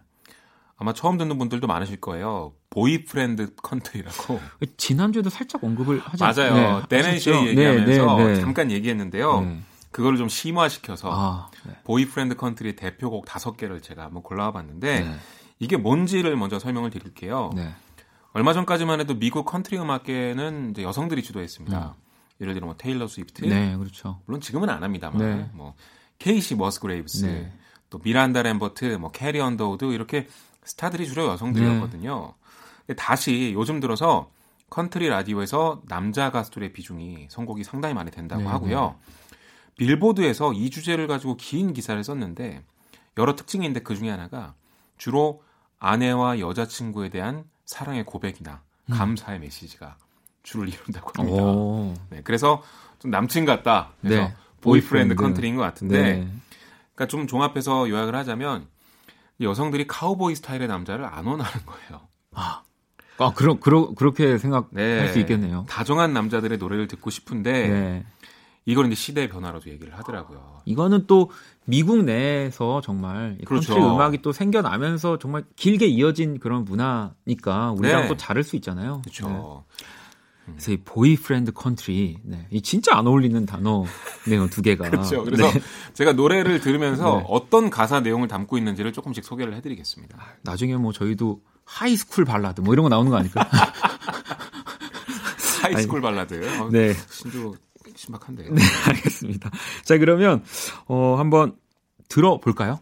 아마 0.77 0.93
처음 0.93 1.17
듣는 1.17 1.39
분들도 1.39 1.65
많으실 1.69 2.01
거예요. 2.01 2.55
boyfriend 2.71 3.55
country라고. 3.55 4.41
지난주에도 4.77 5.31
살짝 5.31 5.63
언급을 5.63 6.01
하지 6.01 6.25
맞아요. 6.25 6.81
네, 6.81 6.83
댄 6.89 7.04
앤 7.04 7.16
셰이 7.16 7.31
네, 7.31 7.47
얘기하면서 7.51 8.17
네, 8.17 8.25
네, 8.27 8.41
잠깐 8.41 8.73
얘기했는데요. 8.73 9.41
네. 9.43 9.61
그거를 9.93 10.19
좀 10.19 10.29
심화시켜서 10.29 11.09
아, 11.13 11.51
네. 11.67 11.73
boyfriend 11.85 12.35
country 12.35 12.75
대표곡 12.75 13.27
다섯 13.27 13.57
개를 13.57 13.81
제가 13.81 14.03
한번 14.03 14.25
골라와 14.25 14.51
봤는데 14.51 15.09
이게 15.65 15.77
뭔지를 15.77 16.37
먼저 16.37 16.59
설명을 16.59 16.91
드릴게요. 16.91 17.51
얼마 18.33 18.53
전까지만 18.53 19.01
해도 19.01 19.19
미국 19.19 19.45
컨트리 19.47 19.79
음악계는 19.79 20.71
이제 20.73 20.83
여성들이 20.83 21.23
주도했습니다. 21.23 21.95
음. 21.97 22.05
예를 22.41 22.53
들어 22.55 22.67
뭐 22.67 22.75
테일러 22.77 23.07
스위프트, 23.07 23.45
네, 23.45 23.77
그렇죠. 23.77 24.21
물론 24.27 24.41
지금은 24.41 24.69
안 24.69 24.83
합니다만 24.83 25.51
뭐 25.55 25.75
케이시 26.19 26.57
머스그레이브스, 26.57 27.49
또 27.91 28.01
미란다 28.03 28.43
램버트, 28.43 28.97
뭐 28.97 29.13
캐리 29.13 29.39
언더우드 29.41 29.85
이렇게 29.93 30.27
스타들이 30.65 31.07
주로 31.07 31.27
여성들이었거든요. 31.29 32.35
네. 32.89 32.95
다시 32.97 33.53
요즘 33.55 33.79
들어서 33.81 34.31
컨트리 34.71 35.09
라디오에서 35.09 35.83
남자 35.87 36.31
가수들의 36.31 36.73
비중이 36.73 37.29
선곡이 37.31 37.63
상당히 37.63 37.95
많이 37.95 38.11
된다고 38.11 38.43
네, 38.43 38.49
하고요. 38.49 38.97
네. 38.99 39.37
빌보드에서 39.77 40.53
이 40.53 40.71
주제를 40.71 41.07
가지고 41.07 41.37
긴 41.37 41.73
기사를 41.73 42.03
썼는데 42.03 42.65
여러 43.17 43.37
특징이 43.37 43.65
있는데 43.65 43.85
그 43.85 43.95
중에 43.95 44.11
하나가 44.11 44.55
주로 44.99 45.44
아내와 45.85 46.39
여자친구에 46.39 47.11
대한 47.11 47.45
사랑의 47.67 48.05
고백이나 48.05 48.63
음. 48.87 48.95
감사의 48.95 49.39
메시지가 49.41 49.99
주를 50.43 50.69
이룬다고 50.69 51.11
합니다. 51.15 52.01
네, 52.09 52.23
그래서 52.25 52.63
좀 52.99 53.11
남친 53.11 53.45
같다. 53.45 53.93
그래서 54.01 54.29
네. 54.29 54.35
boyfriend 54.63 55.15
country인 55.15 55.57
것 55.57 55.63
같은데, 55.63 56.03
네. 56.03 56.29
그러니까 56.95 57.07
좀 57.09 57.27
종합해서 57.27 57.91
요약을 57.91 58.15
하자면 58.15 58.67
여성들이 59.43 59.87
카우보이 59.87 60.35
스타일의 60.37 60.69
남자를 60.69 61.05
안 61.05 61.27
원하는 61.27 61.67
거예요. 61.67 62.09
아, 62.33 62.63
아 63.19 63.33
그러, 63.35 63.59
그러, 63.61 63.93
그렇게 63.95 64.39
생각할 64.39 64.69
네. 64.73 65.13
수 65.13 65.19
있겠네요. 65.19 65.67
다정한 65.69 66.15
남자들의 66.15 66.57
노래를 66.57 66.89
듣고 66.89 67.11
싶은데 67.11 67.69
네. 67.69 68.07
이걸 68.65 68.87
이제 68.87 68.95
시대의 68.95 69.29
변화로도 69.29 69.71
얘기를 69.71 69.97
하더라고요. 69.99 70.63
이거는 70.65 71.07
또 71.07 71.31
미국 71.67 72.05
내에서 72.05 72.81
정말 72.83 73.39
그렇죠. 73.45 73.75
컨트리 73.75 73.95
음악이 73.95 74.23
또 74.23 74.33
생겨나면서 74.33 75.19
정말 75.19 75.45
길게 75.57 75.87
이어진 75.87 76.39
그런 76.39 76.65
문화니까 76.65 77.73
우리랑 77.73 78.03
네. 78.03 78.09
또 78.09 78.17
다를 78.17 78.43
수 78.43 78.57
있잖아요. 78.57 79.01
그렇죠. 79.03 79.65
네. 80.47 80.53
그래서 80.53 80.73
이 80.73 80.77
boyfriend 80.85 81.53
country, 81.53 82.19
네. 82.23 82.47
이 82.51 82.61
진짜 82.61 82.97
안 82.97 83.07
어울리는 83.07 83.47
단어네요, 83.47 84.49
두 84.51 84.61
개가. 84.61 84.91
그렇죠. 84.91 85.25
그래서 85.25 85.51
네. 85.51 85.61
제가 85.95 86.13
노래를 86.13 86.61
들으면서 86.61 87.17
네. 87.17 87.25
어떤 87.29 87.71
가사 87.71 88.01
내용을 88.01 88.29
담고 88.29 88.59
있는지를 88.59 88.93
조금씩 88.93 89.25
소개를 89.25 89.55
해드리겠습니다. 89.55 90.19
나중에 90.43 90.77
뭐 90.77 90.93
저희도 90.93 91.41
high 91.65 91.90
school 91.90 92.27
발라드 92.27 92.61
뭐 92.61 92.75
이런 92.75 92.83
거 92.85 92.91
나오는 92.91 93.11
거 93.11 93.17
아닐까? 93.17 93.49
하이스쿨 95.63 96.03
발라드. 96.03 96.61
어, 96.61 96.69
네. 96.71 96.93
신조 97.11 97.55
신박한데요. 97.97 98.53
네, 98.53 98.63
알겠습니다. 98.89 99.51
자, 99.85 99.99
그러면 99.99 100.43
어 100.87 101.17
한번 101.19 101.57
들어볼까요? 102.09 102.81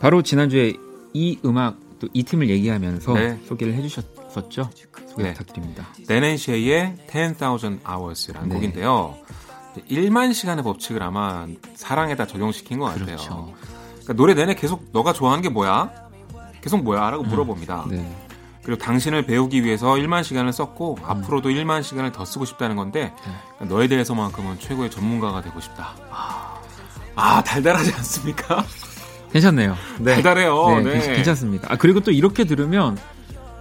바로 0.00 0.22
지난주에 0.22 0.74
이 1.12 1.38
음악 1.44 1.76
또 2.00 2.08
이 2.12 2.22
팀을 2.22 2.48
얘기하면서 2.48 3.14
네. 3.14 3.38
소개를 3.46 3.74
해주셨었죠. 3.74 4.70
소개 5.08 5.22
네. 5.22 5.32
부탁드립니다. 5.34 5.86
네넨쉐이의 6.08 6.96
10,000 7.06 7.80
Hours라는 7.86 8.48
네. 8.48 8.54
곡인데요. 8.54 9.16
1만 9.88 10.34
시간의 10.34 10.64
법칙을 10.64 11.02
아마 11.02 11.46
사랑에다 11.74 12.26
적용시킨 12.26 12.78
것 12.80 12.86
같아요. 12.86 13.04
그렇죠. 13.04 13.54
그러니까 13.90 14.12
노래 14.14 14.34
내내 14.34 14.54
계속 14.54 14.88
너가 14.92 15.12
좋아하는 15.12 15.42
게 15.42 15.48
뭐야? 15.48 15.90
계속 16.60 16.82
뭐야? 16.82 17.10
라고 17.10 17.22
음. 17.22 17.28
물어봅니다. 17.28 17.86
네. 17.90 18.16
그리고 18.62 18.82
당신을 18.82 19.26
배우기 19.26 19.64
위해서 19.64 19.92
1만 19.92 20.24
시간을 20.24 20.52
썼고 20.52 20.98
음. 21.00 21.04
앞으로도 21.04 21.50
1만 21.50 21.82
시간을 21.82 22.12
더 22.12 22.24
쓰고 22.24 22.44
싶다는 22.46 22.76
건데 22.76 23.12
네. 23.24 23.32
그러니까 23.56 23.74
너에 23.76 23.88
대해서만큼은 23.88 24.58
최고의 24.58 24.90
전문가가 24.90 25.42
되고 25.42 25.60
싶다. 25.60 25.94
아, 26.10 26.60
아 27.14 27.42
달달하지 27.42 27.92
않습니까? 27.92 28.64
괜찮네요. 29.32 29.76
네. 29.98 30.14
달달해요. 30.14 30.80
네, 30.82 30.98
네. 30.98 31.14
괜찮습니다. 31.14 31.68
아, 31.70 31.76
그리고 31.76 32.00
또 32.00 32.10
이렇게 32.10 32.44
들으면 32.44 32.96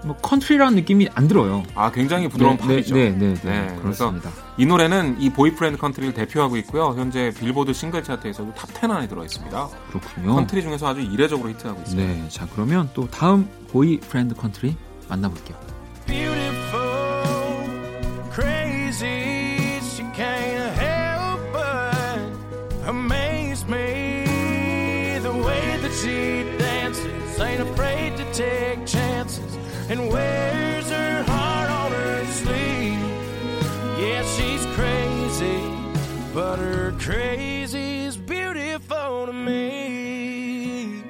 뭐 0.03 0.15
컨트리라는 0.17 0.75
느낌이 0.75 1.10
안 1.13 1.27
들어요. 1.27 1.63
아 1.75 1.91
굉장히 1.91 2.27
부드러운 2.29 2.58
네, 2.58 2.67
팝이죠. 2.67 2.95
네, 2.95 3.10
네, 3.12 3.34
네, 3.34 3.67
네, 3.67 3.75
그렇습니다. 3.82 4.32
이 4.58 4.65
노래는 4.65 5.17
이 5.19 5.29
boyfriend 5.29 5.77
country를 5.77 6.13
대표하고 6.13 6.58
있고요. 6.58 6.95
현재 6.97 7.34
빌보드 7.38 7.73
싱글 7.73 8.03
차트에서도 8.03 8.53
탑10 8.53 8.91
안에 8.91 9.08
들어 9.08 9.23
있습니다. 9.25 9.67
그렇군요. 9.89 10.36
컨트리 10.36 10.62
중에서 10.62 10.88
아주 10.88 11.01
이례적으로 11.01 11.49
히트하고 11.49 11.82
있습니다. 11.82 12.13
네, 12.13 12.29
자 12.29 12.47
그러면 12.53 12.89
또 12.93 13.08
다음 13.08 13.49
boyfriend 13.71 14.35
country 14.35 14.75
만나볼게요. 15.10 15.58
Beautiful, 16.05 17.23
crazy, 18.34 19.28
and 29.89 30.12
wears 30.12 30.89
her 30.89 31.23
heart 31.23 31.69
on 31.69 31.91
her 31.91 32.25
sleeve. 32.25 32.99
Yeah, 33.97 34.23
she's 34.23 34.65
crazy, 34.75 35.62
but 36.34 36.60
her 36.60 36.93
crazy's 36.99 38.17
beautiful 38.17 39.25
to 39.25 39.34
me. 39.34 41.02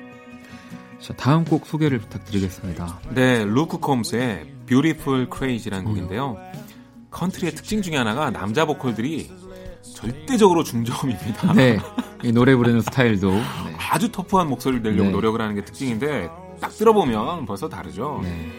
자, 1.00 1.14
다음 1.14 1.44
곡 1.44 1.66
소개를 1.66 2.00
부탁드리겠습니다. 2.00 3.00
네, 3.10 3.44
루크 3.44 3.80
콤스의 3.80 4.46
Beautiful 4.66 5.28
Crazy라는 5.34 5.86
음. 5.86 5.90
곡인데요. 5.90 6.38
컨트리의 7.12 7.56
특징 7.56 7.82
중에 7.82 7.98
하나가 7.98 8.30
남자 8.30 8.66
보컬들이 8.66 9.32
절대적으로 9.82 10.64
중저음입니다. 10.64 11.54
네. 11.54 11.80
이 12.24 12.32
노래 12.32 12.56
부르는 12.56 12.82
스타일도 12.82 13.32
네. 13.32 13.44
아주 13.92 14.12
터프한 14.12 14.48
목소리를 14.48 14.84
내려고 14.84 15.06
네. 15.06 15.12
노력을 15.12 15.42
하는 15.42 15.56
게 15.56 15.66
특징인데 15.66 16.30
딱 16.60 16.72
들어보면 16.72 17.46
벌써 17.46 17.70
다르죠. 17.70 18.20
네. 18.24 18.52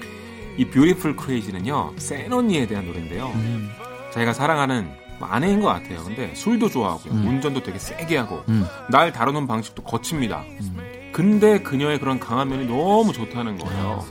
이 0.56 0.64
Beautiful 0.66 1.16
Crazy는요 1.16 1.94
센 1.96 2.32
언니에 2.32 2.66
대한 2.66 2.86
노래인데요. 2.86 3.26
음. 3.34 3.70
자기가 4.12 4.32
사랑하는 4.32 4.90
뭐 5.18 5.28
아내인 5.28 5.60
것 5.60 5.68
같아요. 5.68 6.02
근데 6.04 6.34
술도 6.34 6.68
좋아하고요. 6.68 7.12
음. 7.12 7.26
운전도 7.26 7.62
되게 7.62 7.78
세게 7.78 8.16
하고 8.16 8.42
음. 8.48 8.66
날 8.90 9.12
다루는 9.12 9.46
방식도 9.46 9.82
거칩니다. 9.82 10.44
음. 10.60 11.10
근데 11.12 11.60
그녀의 11.60 11.98
그런 11.98 12.18
강한 12.18 12.48
면이 12.48 12.66
너무 12.66 13.12
좋다는 13.12 13.58
거예요. 13.58 14.04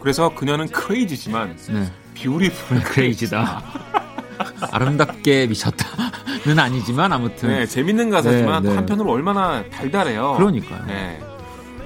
그래서 0.00 0.34
그녀는 0.34 0.68
crazy지만 0.68 1.56
네. 1.68 1.92
beautiful 2.14 2.80
crazy다. 2.82 3.62
아름답게 4.70 5.46
미쳤다는 5.46 6.58
아니지만 6.58 7.12
아무튼 7.12 7.48
네, 7.48 7.66
재밌는 7.66 8.10
가사지만 8.10 8.62
네, 8.62 8.68
네. 8.70 8.76
한편으로 8.76 9.10
얼마나 9.10 9.64
달달해요. 9.70 10.34
그러니까요. 10.36 10.84
네. 10.86 11.20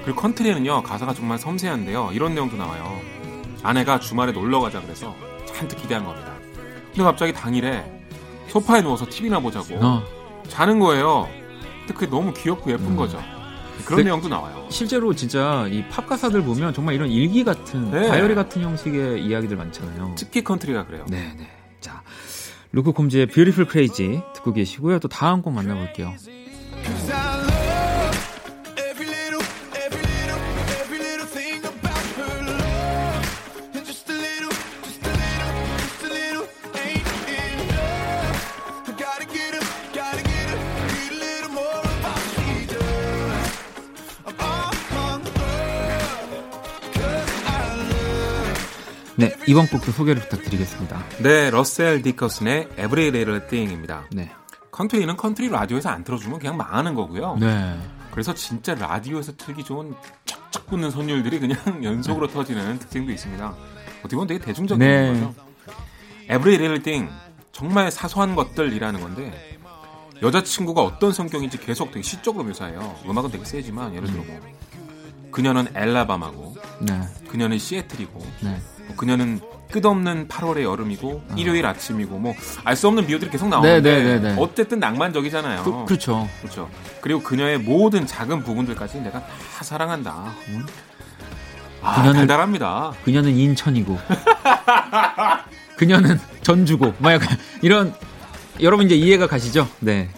그리고 0.03 0.19
컨트리는요 0.21 0.83
가사가 0.83 1.13
정말 1.13 1.37
섬세한데요. 1.37 2.11
이런 2.13 2.33
내용도 2.33 2.57
나와요. 2.57 2.99
아내가 3.63 3.99
주말에 3.99 4.31
놀러 4.31 4.59
가자 4.59 4.81
그래서 4.81 5.15
잔뜩 5.45 5.81
기대한 5.81 6.05
겁니다. 6.05 6.33
근데 6.87 7.03
갑자기 7.03 7.33
당일에 7.33 7.83
소파에 8.47 8.81
누워서 8.81 9.05
TV나 9.09 9.39
보자고 9.39 9.75
어. 9.79 10.03
자는 10.47 10.79
거예요. 10.79 11.27
근데 11.79 11.93
그게 11.93 12.07
너무 12.07 12.33
귀엽고 12.33 12.71
예쁜 12.71 12.87
음. 12.87 12.95
거죠. 12.95 13.21
그런 13.85 14.03
내용도 14.03 14.27
나와요. 14.27 14.67
실제로 14.69 15.13
진짜 15.15 15.65
이 15.71 15.83
팝 15.89 16.05
가사들 16.07 16.43
보면 16.43 16.73
정말 16.73 16.93
이런 16.95 17.09
일기 17.09 17.43
같은 17.43 17.89
네. 17.91 18.07
다이어리 18.07 18.35
같은 18.35 18.61
형식의 18.61 19.23
이야기들 19.25 19.57
많잖아요. 19.57 20.13
특히 20.17 20.43
컨트리가 20.43 20.85
그래요. 20.85 21.05
네, 21.09 21.33
네. 21.37 21.47
자, 21.79 22.01
루크 22.73 22.91
콤즈의 22.91 23.27
Beautiful 23.27 23.67
Crazy 23.71 24.21
듣고 24.35 24.53
계시고요. 24.53 24.99
또 24.99 25.07
다음 25.07 25.41
곡 25.41 25.53
만나볼게요. 25.53 26.13
네, 49.21 49.35
이번 49.45 49.67
곡도 49.67 49.91
소개를 49.91 50.19
부탁드리겠습니다. 50.23 51.03
네, 51.19 51.51
러셀 51.51 52.01
디커슨의 52.01 52.69
Every 52.71 53.09
Little 53.09 53.45
Thing입니다. 53.47 54.07
네. 54.11 54.31
컨트리는 54.71 55.15
컨트리 55.15 55.49
라디오에서 55.49 55.89
안 55.89 56.03
틀어주면 56.03 56.39
그냥 56.39 56.57
망하는 56.57 56.95
거고요. 56.95 57.37
네. 57.39 57.77
그래서 58.09 58.33
진짜 58.33 58.73
라디오에서 58.73 59.33
틀기 59.37 59.63
좋은 59.63 59.93
쫙쫙 60.25 60.65
붙는 60.65 60.89
선율들이 60.89 61.39
그냥 61.39 61.59
연속으로 61.85 62.25
네. 62.25 62.33
터지는 62.33 62.79
특징도 62.79 63.11
있습니다. 63.11 63.55
어떻게 63.99 64.15
보면 64.15 64.27
되게 64.27 64.43
대중적인 64.43 64.79
네. 64.79 65.13
거죠. 65.13 65.35
Every 66.23 66.55
Little 66.55 66.81
Thing 66.81 67.13
정말 67.51 67.91
사소한 67.91 68.35
것들이라는 68.35 68.99
건데 69.01 69.59
여자친구가 70.23 70.81
어떤 70.81 71.11
성격인지 71.11 71.59
계속 71.59 71.91
되게 71.91 72.01
시적으로 72.01 72.43
묘사해요. 72.45 72.95
음악은 73.05 73.29
되게 73.29 73.45
세지만 73.45 73.93
예를 73.93 74.07
들어 74.07 74.23
뭐 74.23 74.39
그녀는 75.31 75.67
엘라바마고 75.75 76.55
네. 76.79 77.01
그녀는 77.29 77.57
시애틀이고 77.57 78.19
네. 78.41 78.57
뭐 78.87 78.95
그녀는 78.95 79.39
끝없는 79.71 80.27
8월의 80.27 80.63
여름이고 80.63 81.09
어. 81.29 81.35
일요일 81.37 81.65
아침이고 81.65 82.17
뭐 82.19 82.35
알 82.65 82.75
수 82.75 82.87
없는 82.89 83.07
비유들이 83.07 83.31
계속 83.31 83.47
나오는데 83.47 83.81
네, 83.81 84.03
네, 84.03 84.19
네, 84.19 84.33
네, 84.33 84.41
어쨌든 84.41 84.79
낭만적이잖아요. 84.79 85.85
그, 85.85 85.93
렇죠 85.93 86.27
그렇죠. 86.41 86.69
그리고 86.99 87.21
그녀의 87.21 87.59
모든 87.59 88.05
작은 88.05 88.43
부분들까지 88.43 88.99
내가 89.01 89.21
다 89.25 89.63
사랑한다. 89.63 90.33
음? 90.49 90.65
아, 91.81 91.95
그녀는 91.95 92.19
달달합니다. 92.19 92.91
그녀는 93.05 93.31
인천이고 93.35 93.97
그녀는 95.77 96.19
전주고 96.43 96.93
막 96.99 97.13
약간 97.13 97.37
이런 97.61 97.93
여러분 98.59 98.85
이제 98.85 98.95
이해가 98.95 99.27
가시죠? 99.27 99.67
네. 99.79 100.09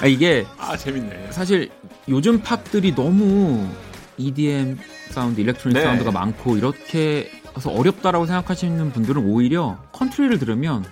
아, 0.00 0.06
이게 0.06 0.44
아 0.58 0.76
재밌네. 0.76 1.28
사실 1.30 1.70
요즘 2.08 2.40
팝들이 2.42 2.94
너무 2.94 3.68
EDM 4.18 4.78
사운드, 5.10 5.40
electronic 5.40 5.78
네. 5.78 5.82
사운드가 5.82 6.10
많고 6.10 6.56
이렇게 6.56 7.30
해서 7.56 7.70
어렵다라고 7.70 8.26
생각하시는 8.26 8.92
분들은 8.92 9.24
오히려 9.24 9.78
컨트리를 9.92 10.38
들으면 10.38 10.84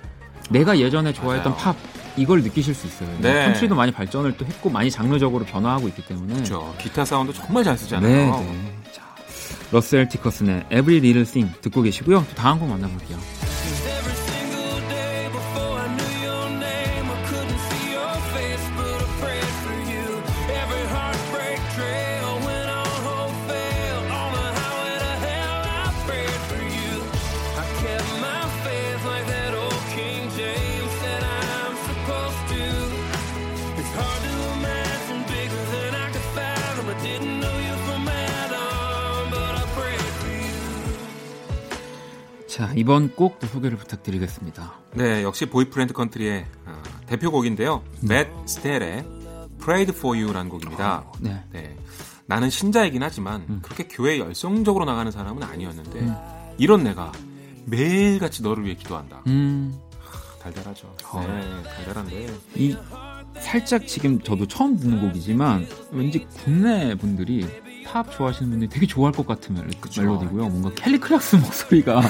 내가 0.50 0.78
예전에 0.78 1.12
좋아했던 1.12 1.52
맞아요. 1.52 1.64
팝 1.64 1.76
이걸 2.16 2.42
느끼실 2.42 2.74
수 2.74 2.86
있어요. 2.86 3.08
네. 3.20 3.46
컨트리도 3.46 3.74
많이 3.74 3.92
발전을 3.92 4.36
또 4.36 4.44
했고 4.44 4.68
많이 4.68 4.90
장르적으로 4.90 5.44
변화하고 5.44 5.88
있기 5.88 6.04
때문에 6.06 6.34
그렇죠. 6.34 6.74
기타 6.78 7.04
사운드 7.04 7.32
정말 7.32 7.64
잘 7.64 7.78
쓰잖아요. 7.78 8.10
네, 8.12 8.42
네. 8.44 8.74
자, 8.92 9.02
러셀 9.70 10.08
디커슨의 10.08 10.64
Every 10.70 10.96
Little 10.98 11.24
Thing 11.24 11.60
듣고 11.60 11.82
계시고요. 11.82 12.26
또 12.28 12.34
다음 12.34 12.58
곡 12.58 12.68
만나볼게요. 12.68 13.18
자, 42.60 42.70
이번 42.76 43.14
곡도 43.14 43.46
소개를 43.46 43.78
부탁드리겠습니다. 43.78 44.74
네, 44.92 45.22
역시 45.22 45.46
boyfriend 45.46 45.94
country의 45.94 46.44
어, 46.66 46.82
대표곡인데요. 47.06 47.82
맷 48.02 48.28
네. 48.28 48.32
스텔의 48.44 49.04
Prayed 49.60 49.92
for 49.96 50.18
You라는 50.18 50.50
곡입니다. 50.50 51.04
어, 51.06 51.12
네. 51.20 51.42
네. 51.52 51.74
나는 52.26 52.50
신자이긴 52.50 53.02
하지만 53.02 53.46
음. 53.48 53.60
그렇게 53.62 53.88
교회 53.88 54.18
열성적으로 54.18 54.84
나가는 54.84 55.10
사람은 55.10 55.42
아니었는데 55.42 56.00
음. 56.00 56.14
이런 56.58 56.84
내가 56.84 57.12
매일같이 57.64 58.42
너를 58.42 58.66
위해 58.66 58.74
기도한다. 58.74 59.22
음. 59.26 59.80
하, 59.98 60.38
달달하죠. 60.42 60.94
어. 61.12 61.20
네, 61.20 61.62
달달한데. 61.62 62.34
이 62.56 62.76
살짝 63.40 63.86
지금 63.86 64.20
저도 64.20 64.46
처음 64.46 64.78
듣는 64.78 65.00
곡이지만 65.00 65.66
왠지 65.90 66.26
국내 66.44 66.94
분들이 66.94 67.46
팝 67.84 68.10
좋아하시는 68.10 68.50
분들이 68.50 68.68
되게 68.68 68.86
좋아할 68.86 69.12
것 69.12 69.26
같은 69.26 69.54
멜로디고요. 69.54 70.48
뭔가 70.48 70.70
켈리 70.74 70.98
클락슨 70.98 71.36
목소리가 71.42 72.02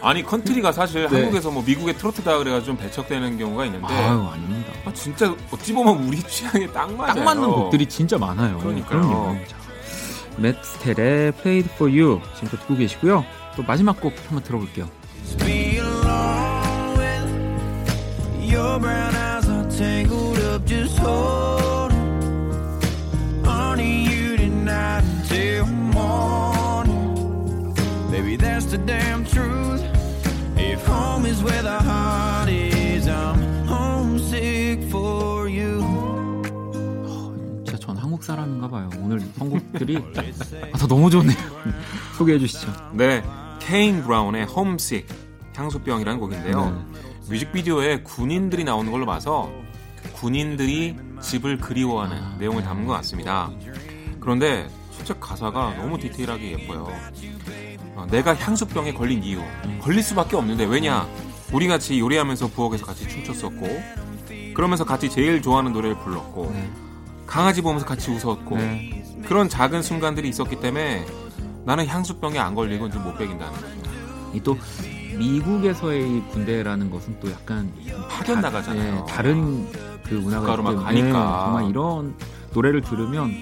아니 0.00 0.22
컨트리가 0.22 0.72
사실 0.72 1.08
네. 1.10 1.20
한국에서 1.20 1.50
뭐 1.50 1.62
미국의 1.66 1.96
트로트다 1.98 2.38
그래가지고 2.38 2.66
좀 2.66 2.76
배척되는 2.76 3.36
경우가 3.36 3.66
있는데 3.66 3.86
아유 3.92 4.20
아닙니다. 4.32 4.72
아, 4.84 4.92
진짜 4.92 5.34
어찌 5.50 5.72
보면 5.72 6.04
우리 6.04 6.22
취향에 6.22 6.66
딱 6.68 6.92
맞아요. 6.94 7.14
딱 7.14 7.24
맞는 7.24 7.50
곡들이 7.50 7.86
진짜 7.86 8.16
많아요. 8.16 8.58
그러니까요. 8.58 9.38
맷 10.36 10.56
스텔의 10.64 11.32
Prayed 11.32 11.70
for 11.74 11.92
You 11.92 12.20
지금 12.34 12.48
또 12.50 12.56
듣고 12.58 12.76
계시고요. 12.76 13.24
또 13.56 13.62
마지막 13.64 14.00
곡 14.00 14.14
한번 14.28 14.42
들어볼게요. 14.44 14.88
The 28.70 28.78
damn 28.78 29.24
truth. 29.24 29.82
If 30.56 30.84
home 30.86 31.26
is 31.26 31.42
where 31.42 31.62
the 31.62 31.78
heart 31.78 32.48
is, 32.50 33.08
I'm 33.08 33.66
homesick 33.66 34.82
for 34.90 35.48
you. 35.48 35.80
진짜 37.64 37.78
전 37.78 37.96
한국 37.96 38.22
사람인가 38.22 38.68
봐요. 38.68 38.90
오늘 38.98 39.20
선곡들이 39.38 39.96
아, 40.72 40.78
다 40.78 40.86
너무 40.86 41.10
좋네요. 41.10 41.36
소개해 42.18 42.38
주시죠. 42.38 42.68
네. 42.92 43.22
케인 43.60 44.02
브라운의 44.02 44.44
홈식 44.46 45.06
향수병이라는 45.54 46.20
곡인데요. 46.20 46.70
네. 46.70 47.00
뮤직비디오에 47.30 48.02
군인들이 48.02 48.64
나오는 48.64 48.90
걸로 48.90 49.06
봐서 49.06 49.50
군인들이 50.14 50.96
집을 51.20 51.58
그리워하는 51.58 52.16
아, 52.16 52.36
내용을 52.38 52.62
담은 52.62 52.86
것 52.86 52.92
같습니다. 52.94 53.50
그런데 54.20 54.68
진짜 54.94 55.14
가사가 55.18 55.74
너무 55.76 55.98
디테일하게 55.98 56.52
예뻐요. 56.52 56.88
어, 57.98 58.06
내가 58.06 58.34
향수병에 58.34 58.94
걸린 58.94 59.24
이유 59.24 59.42
걸릴 59.80 60.02
수밖에 60.02 60.36
없는데 60.36 60.64
왜냐 60.64 61.08
우리 61.52 61.66
같이 61.66 61.98
요리하면서 61.98 62.48
부엌에서 62.48 62.86
같이 62.86 63.08
춤췄었고 63.08 63.66
그러면서 64.54 64.84
같이 64.84 65.10
제일 65.10 65.42
좋아하는 65.42 65.72
노래를 65.72 65.98
불렀고 65.98 66.50
네. 66.52 66.70
강아지 67.26 67.60
보면서 67.60 67.84
같이 67.84 68.10
웃었고 68.10 68.56
네. 68.56 69.04
그런 69.26 69.48
작은 69.48 69.82
순간들이 69.82 70.28
있었기 70.28 70.60
때문에 70.60 71.04
나는 71.64 71.86
향수병에 71.86 72.38
안 72.38 72.54
걸리고 72.54 72.88
좀못 72.88 73.18
배긴다는 73.18 73.52
거죠. 73.52 74.42
또 74.44 74.56
미국에서의 75.18 76.22
군대라는 76.30 76.90
것은 76.90 77.18
또 77.20 77.30
약간 77.30 77.72
파견 78.08 78.40
나가잖아요. 78.40 78.94
네, 78.94 79.12
다른 79.12 79.70
그 80.04 80.14
문화가 80.14 80.52
있기 80.52 80.64
때문에 80.64 80.84
가니까. 80.84 81.42
정말 81.44 81.70
이런 81.70 82.14
노래를 82.54 82.82
들으면 82.82 83.32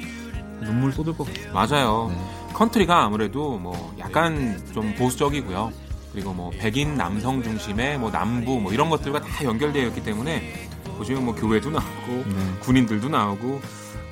눈물 0.62 0.92
쏟을 0.92 1.16
것 1.16 1.26
같아요. 1.26 1.52
맞아요. 1.52 2.10
네. 2.10 2.35
컨트리가 2.56 3.04
아무래도 3.04 3.58
뭐 3.58 3.94
약간 3.98 4.58
좀 4.72 4.94
보수적이고요. 4.94 5.70
그리고 6.10 6.32
뭐 6.32 6.50
백인 6.50 6.94
남성 6.94 7.42
중심의 7.42 7.98
뭐 7.98 8.10
남부 8.10 8.58
뭐 8.58 8.72
이런 8.72 8.88
것들과 8.88 9.20
다 9.20 9.44
연결되어 9.44 9.88
있기 9.88 10.02
때문에 10.02 10.70
보시면 10.96 11.26
뭐 11.26 11.34
교회도 11.34 11.70
나오고 11.70 12.12
네. 12.12 12.58
군인들도 12.60 13.10
나오고 13.10 13.60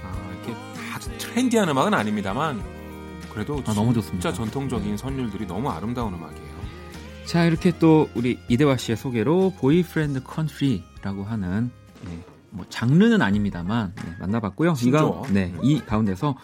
아, 0.02 0.30
이렇게 0.34 0.54
아주 0.94 1.10
트렌디한 1.16 1.70
음악은 1.70 1.94
아닙니다만 1.94 2.62
그래도 3.32 3.62
아, 3.66 3.72
너무 3.72 3.94
좋습니다. 3.94 4.28
진짜 4.28 4.32
전통적인 4.32 4.98
선율들이 4.98 5.46
너무 5.46 5.70
아름다운 5.70 6.12
음악이에요. 6.12 6.54
자 7.24 7.46
이렇게 7.46 7.72
또 7.78 8.10
우리 8.14 8.38
이대화 8.48 8.76
씨의 8.76 8.98
소개로 8.98 9.54
boyfriend 9.58 10.22
country라고 10.22 11.24
하는 11.24 11.70
네, 12.02 12.18
뭐 12.50 12.66
장르는 12.68 13.22
아닙니다만 13.22 13.94
네, 13.96 14.16
만나봤고요. 14.20 14.74
이가 14.84 15.22
네, 15.30 15.54
이 15.62 15.80
가운데서 15.80 16.36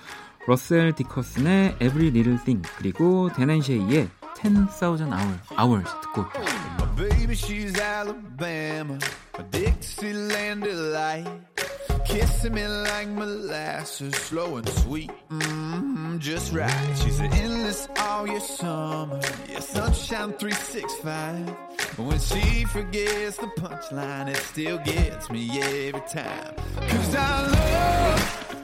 러셀 0.49 0.93
디커슨의 0.93 1.77
Every 1.81 2.07
Little 2.07 2.37
Thing 2.43 2.67
그리고 2.77 3.29
데넨쉐이의 3.35 4.09
10,000 4.35 5.11
Hours, 5.11 5.39
hours 5.57 5.89
듣고 6.03 6.21
올게요. 6.21 6.45
Baby, 6.95 7.35
she's 7.35 7.79
Alabama, 7.79 8.99
a 9.37 9.43
Dixieland 9.43 10.63
delight. 10.63 11.27
Kissing 12.05 12.53
me 12.53 12.67
like 12.67 13.09
molasses, 13.09 14.15
slow 14.15 14.57
and 14.57 14.69
sweet, 14.69 15.09
mm-hmm, 15.29 16.19
just 16.19 16.53
right. 16.53 16.71
She's 17.01 17.19
an 17.19 17.33
endless 17.33 17.87
all 17.99 18.27
year 18.27 18.39
summer, 18.39 19.19
yeah, 19.49 19.59
sunshine 19.59 20.33
365. 20.33 21.47
But 21.97 22.05
when 22.05 22.19
she 22.19 22.65
forgets 22.65 23.37
the 23.37 23.47
punchline, 23.57 24.29
it 24.29 24.37
still 24.37 24.77
gets 24.77 25.29
me 25.31 25.49
every 25.59 26.01
time. 26.07 26.53
Cause 26.87 27.15
I 27.15 27.41
love 27.47 28.58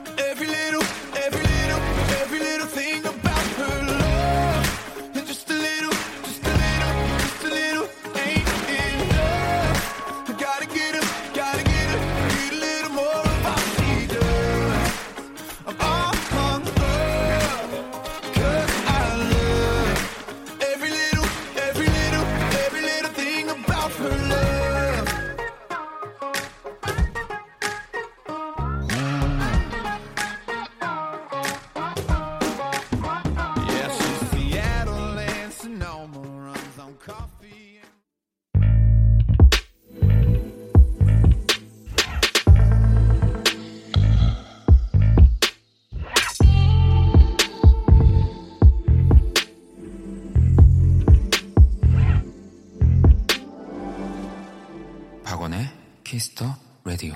Kiss 56.04 56.33
the 56.33 56.54
Radio. 56.84 57.14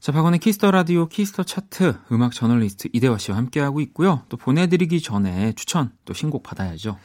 자, 0.00 0.12
박원의 0.12 0.40
Kiss 0.40 0.57
the 0.57 0.70
Radio 0.70 1.08
Kiss 1.08 1.27
the 1.27 1.42
Chart 1.42 1.98
음악 2.10 2.32
저널리스트 2.32 2.88
이대화 2.94 3.18
씨와 3.18 3.36
함께하고 3.36 3.80
있고요. 3.82 4.22
또 4.30 4.38
보내드리기 4.38 5.02
전에 5.02 5.52
추천 5.52 5.92
또 6.06 6.14
신곡 6.14 6.42
받아야죠. 6.42 6.98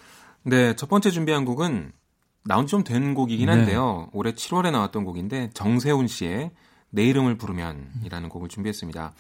네, 0.43 0.75
첫 0.77 0.87
번째 0.87 1.11
준비한 1.11 1.43
곡은 1.43 1.91
나온 2.45 2.67
지 2.67 2.71
좀 2.71 2.83
된 2.85 3.13
곡이긴 3.13 3.47
네. 3.47 3.51
한데요. 3.51 4.05
네. 4.05 4.09
올해 4.13 4.31
7월에 4.31 4.71
나왔던 4.71 5.03
곡인데 5.03 5.49
정세운 5.53 6.07
씨의 6.07 6.51
내 6.89 7.03
이름을 7.03 7.37
부르면이라는 7.37 8.29
곡을 8.29 8.47
준비했습니다. 8.47 9.13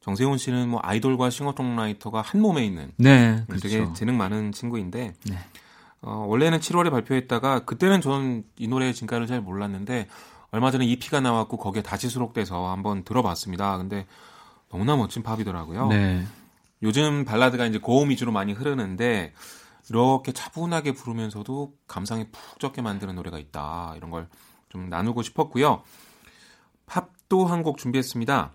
정세운 0.00 0.38
씨는 0.38 0.68
뭐 0.68 0.80
아이돌과 0.82 1.30
싱어송라이터가 1.30 2.20
한 2.22 2.40
몸에 2.40 2.64
있는 2.66 2.90
네, 2.96 3.44
그렇죠. 3.46 3.68
되게 3.68 3.86
재능 3.94 4.16
많은 4.16 4.50
친구인데 4.50 5.14
네. 5.26 5.38
어, 6.02 6.24
원래는 6.28 6.58
7월에 6.60 6.90
발표했다가 6.90 7.64
그때는 7.64 8.00
저는 8.00 8.44
이 8.56 8.68
노래의 8.68 8.94
진가를 8.94 9.26
잘 9.26 9.40
몰랐는데 9.40 10.08
얼마 10.50 10.70
전에 10.70 10.84
EP가 10.86 11.20
나왔고 11.20 11.56
거기에 11.58 11.82
다시 11.82 12.08
수록돼서 12.08 12.70
한번 12.70 13.04
들어봤습니다. 13.04 13.76
근데 13.78 14.06
너무나 14.70 14.96
멋진 14.96 15.22
팝이더라고요. 15.22 15.88
네. 15.88 16.24
요즘 16.82 17.24
발라드가 17.24 17.66
이제 17.66 17.78
고음 17.78 18.10
위주로 18.10 18.32
많이 18.32 18.52
흐르는데 18.52 19.34
이렇게 19.90 20.32
차분하게 20.32 20.92
부르면서도 20.92 21.74
감상이 21.86 22.30
푹 22.30 22.58
젖게 22.60 22.80
만드는 22.82 23.14
노래가 23.14 23.38
있다. 23.38 23.94
이런 23.96 24.10
걸 24.10 24.28
좀 24.70 24.88
나누고 24.88 25.22
싶었고요. 25.22 25.82
팝도 26.86 27.46
한 27.46 27.62
곡 27.64 27.76
준비했습니다. 27.78 28.52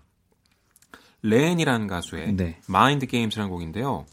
레인이라는 1.22 1.86
가수의 1.86 2.32
네. 2.34 2.58
Mind 2.68 3.06
Games라는 3.06 3.50
곡인데요. 3.50 4.06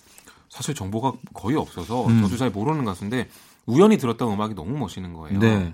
사실 0.53 0.75
정보가 0.75 1.13
거의 1.33 1.55
없어서 1.57 2.05
음. 2.05 2.21
저도 2.21 2.37
잘 2.37 2.51
모르는 2.51 2.85
가수인데 2.85 3.27
우연히 3.65 3.97
들었던 3.97 4.31
음악이 4.31 4.53
너무 4.53 4.77
멋있는 4.77 5.13
거예요. 5.13 5.39
네. 5.39 5.73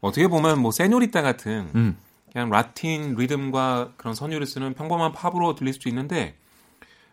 어떻게 0.00 0.28
보면 0.28 0.60
뭐 0.62 0.70
세뇨리따 0.70 1.20
같은 1.22 1.70
음. 1.74 1.96
그냥 2.30 2.48
라틴 2.48 3.16
리듬과 3.16 3.94
그런 3.96 4.14
선율을 4.14 4.46
쓰는 4.46 4.74
평범한 4.74 5.12
팝으로 5.12 5.56
들릴 5.56 5.72
수도 5.74 5.88
있는데 5.88 6.36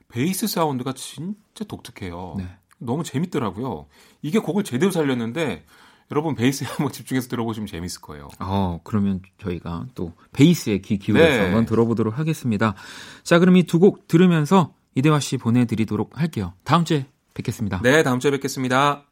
베이스 0.10 0.46
사운드가 0.46 0.94
진짜 0.94 1.64
독특해요. 1.68 2.36
네. 2.38 2.48
너무 2.78 3.04
재밌더라고요. 3.04 3.88
이게 4.22 4.38
곡을 4.38 4.64
제대로 4.64 4.92
살렸는데 4.92 5.66
여러분 6.12 6.36
베이스에 6.36 6.68
한번 6.70 6.92
집중해서 6.92 7.28
들어보시면 7.30 7.66
재밌을 7.66 8.02
거예요. 8.02 8.30
어, 8.40 8.80
그러면 8.84 9.24
저희가 9.42 9.88
또 9.96 10.14
베이스에 10.34 10.78
귀 10.80 11.00
기울여서 11.00 11.28
네. 11.30 11.40
한번 11.40 11.66
들어보도록 11.66 12.20
하겠습니다. 12.20 12.76
자, 13.24 13.40
그럼 13.40 13.58
이 13.58 13.64
두 13.64 13.80
곡 13.80 14.08
들으면서 14.08 14.74
이대화 14.96 15.20
씨 15.20 15.38
보내드리도록 15.38 16.20
할게요. 16.20 16.54
다음 16.64 16.86
주에 16.86 17.06
뵙겠습니다. 17.34 17.82
네, 17.84 18.02
다음 18.02 18.20
주에 18.20 18.32
뵙겠습니다. 18.32 19.06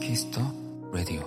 Kiss 0.00 0.23
the 0.23 0.40
Radio. 0.92 1.22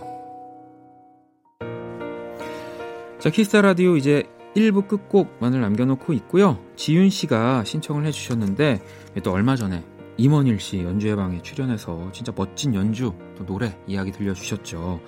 자, 3.20 3.30
Kiss 3.30 3.48
the 3.48 3.62
Radio 3.62 3.96
이제 3.96 4.24
1부 4.56 4.88
끝곡만을 4.88 5.62
남겨놓고 5.62 6.14
있고요. 6.14 6.60
지윤 6.76 7.10
씨가 7.10 7.64
신청을 7.64 8.06
해주셨는데 8.06 8.82
또 9.24 9.32
얼마 9.32 9.56
전에 9.56 9.84
임헌일 10.18 10.60
씨 10.60 10.80
연주의 10.84 11.16
방에 11.16 11.42
출연해서 11.42 12.12
진짜 12.12 12.32
멋진 12.36 12.76
연주 12.76 13.14
또 13.38 13.46
노래 13.46 13.78
이야기 13.88 14.12
들려주셨죠. 14.12 15.00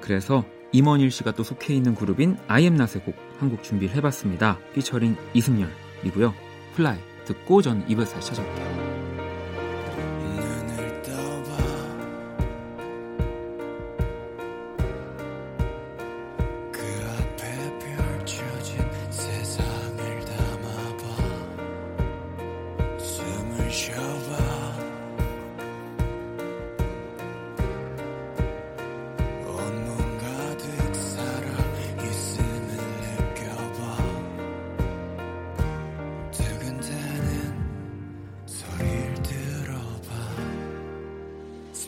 그래서 0.00 0.44
임헌일 0.72 1.10
씨가 1.10 1.32
또 1.32 1.42
속해 1.42 1.74
있는 1.74 1.94
그룹인 1.94 2.36
아이엠낫의 2.48 3.04
곡 3.04 3.30
한 3.40 3.50
곡 3.50 3.62
준비를 3.62 3.96
해봤습니다. 3.96 4.58
피처링 4.74 5.16
이승열이고요. 5.32 6.34
Fly 6.74 6.98
듣고 7.24 7.62
전 7.62 7.84
2부에 7.88 8.04
다시 8.04 8.28
찾아올게요. 8.28 8.89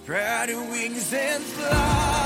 Spread 0.02 0.48
your 0.48 0.68
wings 0.68 1.12
and 1.12 1.44
fly. 1.44 2.21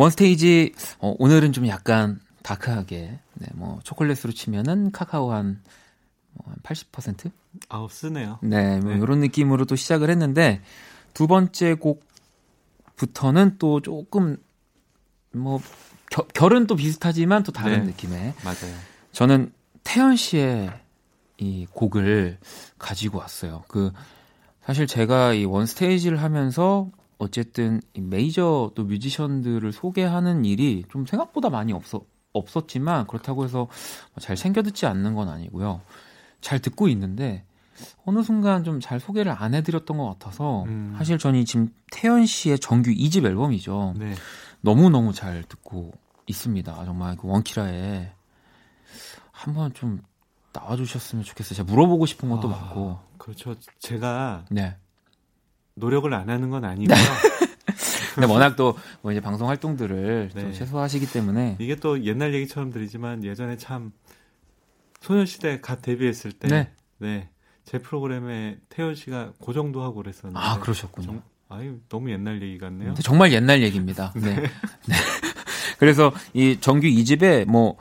원스테이지 0.00 0.72
어, 1.00 1.14
오늘은 1.18 1.52
좀 1.52 1.68
약간 1.68 2.20
다크하게 2.42 3.18
네, 3.34 3.46
뭐 3.52 3.80
초콜릿으로 3.84 4.32
치면은 4.32 4.92
카카오 4.92 5.30
한, 5.30 5.60
뭐, 6.32 6.54
80%? 6.62 7.30
아우 7.68 7.86
쓰네요. 7.90 8.38
네, 8.42 8.80
뭐 8.80 8.92
네. 8.92 8.98
이런 8.98 9.20
느낌으로 9.20 9.66
또 9.66 9.76
시작을 9.76 10.08
했는데 10.08 10.62
두 11.12 11.26
번째 11.26 11.74
곡부터는 11.74 13.56
또 13.58 13.80
조금 13.82 14.38
뭐 15.32 15.60
겨, 16.10 16.22
결은 16.28 16.66
또 16.66 16.76
비슷하지만 16.76 17.42
또 17.42 17.52
다른 17.52 17.80
네. 17.80 17.86
느낌의 17.88 18.34
맞아요. 18.42 18.74
저는 19.12 19.52
태연 19.84 20.16
씨의 20.16 20.70
이 21.36 21.66
곡을 21.72 22.38
가지고 22.78 23.18
왔어요. 23.18 23.64
그 23.68 23.92
사실 24.64 24.86
제가 24.86 25.34
이 25.34 25.44
원스테이지를 25.44 26.22
하면서 26.22 26.88
어쨌든 27.20 27.82
메이저 27.94 28.72
또 28.74 28.84
뮤지션들을 28.84 29.72
소개하는 29.72 30.46
일이 30.46 30.84
좀 30.90 31.04
생각보다 31.04 31.50
많이 31.50 31.72
없어, 31.74 32.00
없었지만 32.32 33.06
그렇다고 33.06 33.44
해서 33.44 33.68
잘 34.18 34.36
챙겨 34.36 34.62
듣지 34.62 34.86
않는 34.86 35.14
건 35.14 35.28
아니고요. 35.28 35.82
잘 36.40 36.58
듣고 36.60 36.88
있는데 36.88 37.44
어느 38.06 38.22
순간 38.22 38.64
좀 38.64 38.80
잘 38.80 38.98
소개를 39.00 39.32
안 39.32 39.52
해드렸던 39.54 39.98
것 39.98 40.06
같아서 40.06 40.64
음. 40.64 40.94
사실 40.96 41.18
저는 41.18 41.44
지금 41.44 41.68
태연 41.92 42.24
씨의 42.24 42.58
정규 42.58 42.90
2집 42.90 43.26
앨범이죠. 43.26 43.94
네. 43.98 44.14
너무너무 44.62 45.12
잘 45.12 45.42
듣고 45.44 45.92
있습니다. 46.26 46.84
정말 46.86 47.16
그 47.16 47.28
원키라에 47.28 48.12
한번 49.30 49.74
좀 49.74 50.00
나와주셨으면 50.54 51.24
좋겠어요. 51.24 51.56
제가 51.58 51.70
물어보고 51.70 52.06
싶은 52.06 52.30
것도 52.30 52.48
아, 52.48 52.50
많고. 52.50 52.98
그렇죠. 53.18 53.54
제가 53.78 54.46
네. 54.50 54.76
노력을 55.74 56.12
안 56.12 56.28
하는 56.30 56.50
건 56.50 56.64
아니고요. 56.64 56.96
근데 58.14 58.26
워낙 58.26 58.56
또 58.56 58.76
뭐 59.02 59.12
이제 59.12 59.20
방송 59.20 59.48
활동들을 59.48 60.30
네. 60.34 60.42
또 60.44 60.52
최소화하시기 60.52 61.10
때문에 61.12 61.56
이게 61.58 61.74
또 61.76 62.04
옛날 62.04 62.34
얘기처럼 62.34 62.70
들리지만 62.70 63.24
예전에 63.24 63.56
참 63.56 63.92
소녀시대 65.00 65.60
갓 65.60 65.80
데뷔했을 65.82 66.32
때 66.32 66.48
네. 66.48 66.70
네. 66.98 67.28
제 67.64 67.78
프로그램에 67.78 68.58
태연 68.68 68.94
씨가 68.94 69.32
고정도 69.38 69.82
하고 69.82 69.96
그랬었는데 69.96 70.38
아 70.38 70.58
그러셨군요. 70.58 71.06
정, 71.06 71.22
아유 71.48 71.78
너무 71.88 72.10
옛날 72.10 72.42
얘기 72.42 72.58
같네요. 72.58 72.94
정말 73.02 73.32
옛날 73.32 73.62
얘기입니다. 73.62 74.12
네. 74.20 74.34
네. 74.34 74.42
네. 74.42 74.94
그래서 75.78 76.12
이 76.34 76.58
정규 76.60 76.86
2집에 76.88 77.46
뭐 77.46 77.76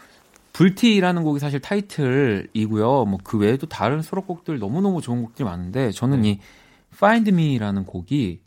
불티라는 0.54 1.23
곡이 1.23 1.39
사실 1.39 1.60
타이틀이고요. 1.60 3.06
뭐 3.06 3.19
그 3.23 3.38
외에도 3.38 3.67
다른 3.67 4.02
수록곡들 4.02 4.60
너무너무 4.60 5.02
좋은 5.02 5.21
곡들이 5.21 5.43
많은데 5.45 5.91
저는 5.91 6.21
네. 6.21 6.30
이 6.30 6.39
Find 7.00 7.30
Me라는 7.30 7.86
곡이 7.86 8.42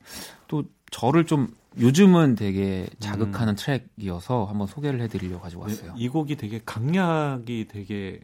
또 0.46 0.64
저를 0.90 1.24
좀 1.24 1.48
요즘은 1.80 2.34
되게 2.34 2.86
자극하는 2.98 3.54
음. 3.54 3.56
트랙이어서 3.56 4.44
한번 4.44 4.66
소개를 4.66 5.00
해드리려고 5.00 5.40
가지고 5.40 5.66
네, 5.66 5.72
왔어요. 5.72 5.94
네, 5.94 5.98
이 5.98 6.08
곡이 6.08 6.36
되게 6.36 6.60
강약이 6.64 7.68
되게 7.68 8.20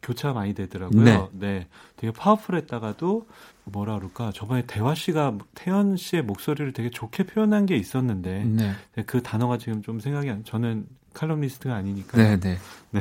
교차가 0.00 0.34
많이 0.34 0.54
되더라고요. 0.54 1.04
네. 1.04 1.28
네. 1.32 1.68
되게 1.96 2.12
파워풀했다가도 2.12 3.26
뭐라 3.64 3.96
그럴까 3.96 4.32
저번에 4.32 4.64
대화 4.66 4.94
씨가 4.94 5.38
태연 5.54 5.96
씨의 5.96 6.22
목소리를 6.22 6.72
되게 6.72 6.90
좋게 6.90 7.24
표현한 7.24 7.66
게 7.66 7.76
있었는데 7.76 8.44
네. 8.44 8.72
네그 8.96 9.22
단어가 9.22 9.58
지금 9.58 9.82
좀 9.82 10.00
생각이 10.00 10.30
안 10.30 10.44
저는 10.44 10.86
칼럼니스트가 11.12 11.74
아니니까 11.74 12.16
네, 12.16 12.38
네. 12.38 12.58
네. 12.90 13.00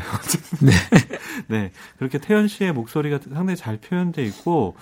네. 0.61 0.71
네. 1.47 1.71
그렇게 1.97 2.17
태연 2.17 2.47
씨의 2.47 2.73
목소리가 2.73 3.19
상당히 3.19 3.55
잘 3.55 3.77
표현돼 3.77 4.23
있고 4.25 4.75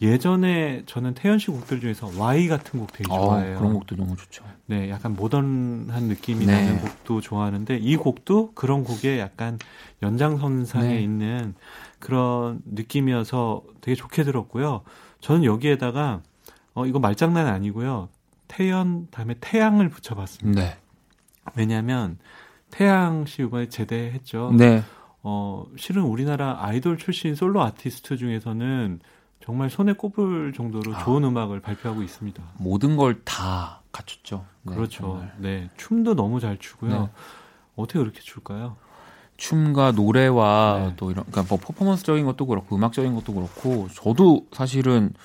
예전에 0.00 0.82
저는 0.86 1.14
태연 1.14 1.38
씨 1.38 1.50
곡들 1.50 1.80
중에서 1.80 2.10
Y 2.16 2.48
같은 2.48 2.80
곡 2.80 2.92
되게 2.92 3.12
어, 3.12 3.18
좋아해요. 3.18 3.56
어, 3.56 3.58
그런 3.58 3.74
곡도 3.74 3.96
너무 3.96 4.16
좋죠. 4.16 4.44
네, 4.66 4.88
약간 4.90 5.14
모던한 5.14 6.04
느낌이 6.04 6.46
네. 6.46 6.52
나는 6.52 6.80
곡도 6.80 7.20
좋아하는데 7.20 7.76
이 7.76 7.96
곡도 7.96 8.52
그런 8.54 8.84
곡에 8.84 9.18
약간 9.18 9.58
연장선상에 10.02 10.94
네. 10.94 11.02
있는 11.02 11.54
그런 11.98 12.60
느낌이어서 12.64 13.62
되게 13.80 13.94
좋게 13.94 14.24
들었고요. 14.24 14.82
저는 15.20 15.44
여기에다가 15.44 16.22
어 16.74 16.86
이거 16.86 16.98
말장난 16.98 17.46
아니고요. 17.46 18.08
태연 18.48 19.08
다음에 19.10 19.34
태양을 19.40 19.88
붙여봤습니다. 19.88 20.60
네. 20.60 20.76
왜냐하면 21.54 22.18
태양 22.74 23.24
씨 23.26 23.42
이번에 23.42 23.68
제대했죠. 23.68 24.52
네. 24.56 24.82
어 25.22 25.64
실은 25.76 26.02
우리나라 26.02 26.58
아이돌 26.60 26.98
출신 26.98 27.34
솔로 27.34 27.62
아티스트 27.62 28.16
중에서는 28.16 29.00
정말 29.44 29.70
손에 29.70 29.92
꼽을 29.92 30.52
정도로 30.52 30.94
아, 30.96 31.04
좋은 31.04 31.22
음악을 31.24 31.60
발표하고 31.60 32.02
있습니다. 32.02 32.42
모든 32.58 32.96
걸 32.96 33.20
다 33.24 33.82
갖췄죠. 33.92 34.44
네, 34.62 34.74
그렇죠. 34.74 35.02
정말. 35.02 35.34
네, 35.38 35.70
춤도 35.76 36.14
너무 36.14 36.40
잘 36.40 36.58
추고요. 36.58 36.90
네. 36.90 37.10
어떻게 37.76 37.98
그렇게 38.00 38.20
출까요? 38.20 38.76
춤과 39.36 39.92
노래와 39.92 40.78
네. 40.80 40.94
또 40.96 41.10
이런 41.10 41.24
그러니까 41.30 41.54
뭐 41.54 41.58
퍼포먼스적인 41.64 42.24
것도 42.24 42.46
그렇고 42.46 42.76
음악적인 42.76 43.14
것도 43.14 43.34
그렇고 43.34 43.88
저도 43.94 44.46
사실은 44.52 45.12
뭐 45.12 45.20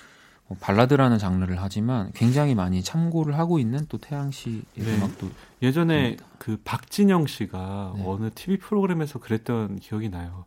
발라드라는 0.60 1.18
장르를 1.20 1.58
하지만 1.62 2.12
굉장히 2.14 2.56
많이 2.56 2.82
참고를 2.84 3.38
하고 3.38 3.60
있는 3.60 3.86
또 3.88 3.98
태양 3.98 4.32
씨의 4.32 4.64
네. 4.76 4.96
음악도 4.98 5.30
예전에 5.62 6.02
합니다. 6.04 6.26
그 6.40 6.58
박진영 6.64 7.28
씨가 7.28 7.94
네. 7.98 8.04
어느 8.06 8.30
TV 8.34 8.58
프로그램에서 8.58 9.20
그랬던 9.20 9.80
기억이 9.80 10.10
나요. 10.10 10.46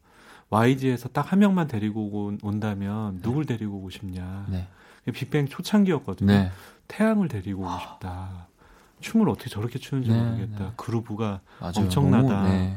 YG에서 0.51 1.09
딱 1.09 1.33
한 1.33 1.39
명만 1.39 1.67
데리고 1.69 2.33
온다면 2.43 3.17
네. 3.17 3.23
누굴 3.23 3.47
데리고 3.47 3.77
오고 3.79 3.91
싶냐. 3.91 4.47
네. 4.49 4.67
빅뱅 5.13 5.49
초창기였거든요. 5.49 6.33
네. 6.33 6.51
태양을 6.89 7.29
데리고 7.29 7.63
오고 7.63 7.79
싶다. 7.79 8.49
춤을 9.01 9.29
어떻게 9.29 9.51
저렇게 9.51 9.79
추는지 9.79 10.11
네, 10.11 10.21
모르겠다. 10.23 10.73
그루브가 10.77 11.41
맞아요. 11.61 11.73
엄청나다. 11.77 12.43
너무, 12.43 12.77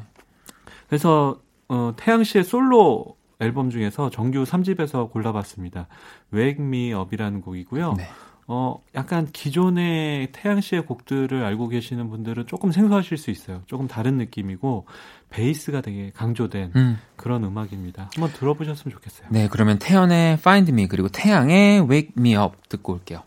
그래서 0.88 1.40
어, 1.68 1.94
태양 1.98 2.24
씨의 2.24 2.44
솔로 2.44 3.18
앨범 3.40 3.70
중에서 3.70 4.10
정규 4.10 4.44
3집에서 4.44 5.12
골라봤습니다. 5.12 5.88
Wake 6.34 6.64
Me 6.64 6.94
Up이라는 6.94 7.42
곡이고요. 7.42 7.94
네. 7.98 8.08
어, 8.48 8.80
약간 8.94 9.28
기존의 9.32 10.30
태양 10.32 10.62
씨의 10.62 10.86
곡들을 10.86 11.44
알고 11.44 11.68
계시는 11.68 12.10
분들은 12.10 12.46
조금 12.46 12.72
생소하실 12.72 13.18
수 13.18 13.32
있어요. 13.32 13.64
조금 13.66 13.88
다른 13.88 14.18
느낌이고, 14.18 14.86
베이스가 15.32 15.82
되게 15.82 16.12
강조된 16.14 16.72
음. 16.76 17.00
그런 17.16 17.44
음악입니다. 17.44 18.12
한번 18.14 18.32
들어보셨으면 18.34 18.94
좋겠어요. 18.94 19.28
네, 19.32 19.48
그러면 19.50 19.80
태연의 19.80 20.34
Find 20.34 20.72
Me, 20.72 20.88
그리고 20.88 21.10
태양의 21.10 21.90
Wake 21.90 22.12
Me 22.18 22.36
Up 22.36 22.56
듣고 22.70 22.94
올게요. 22.94 23.24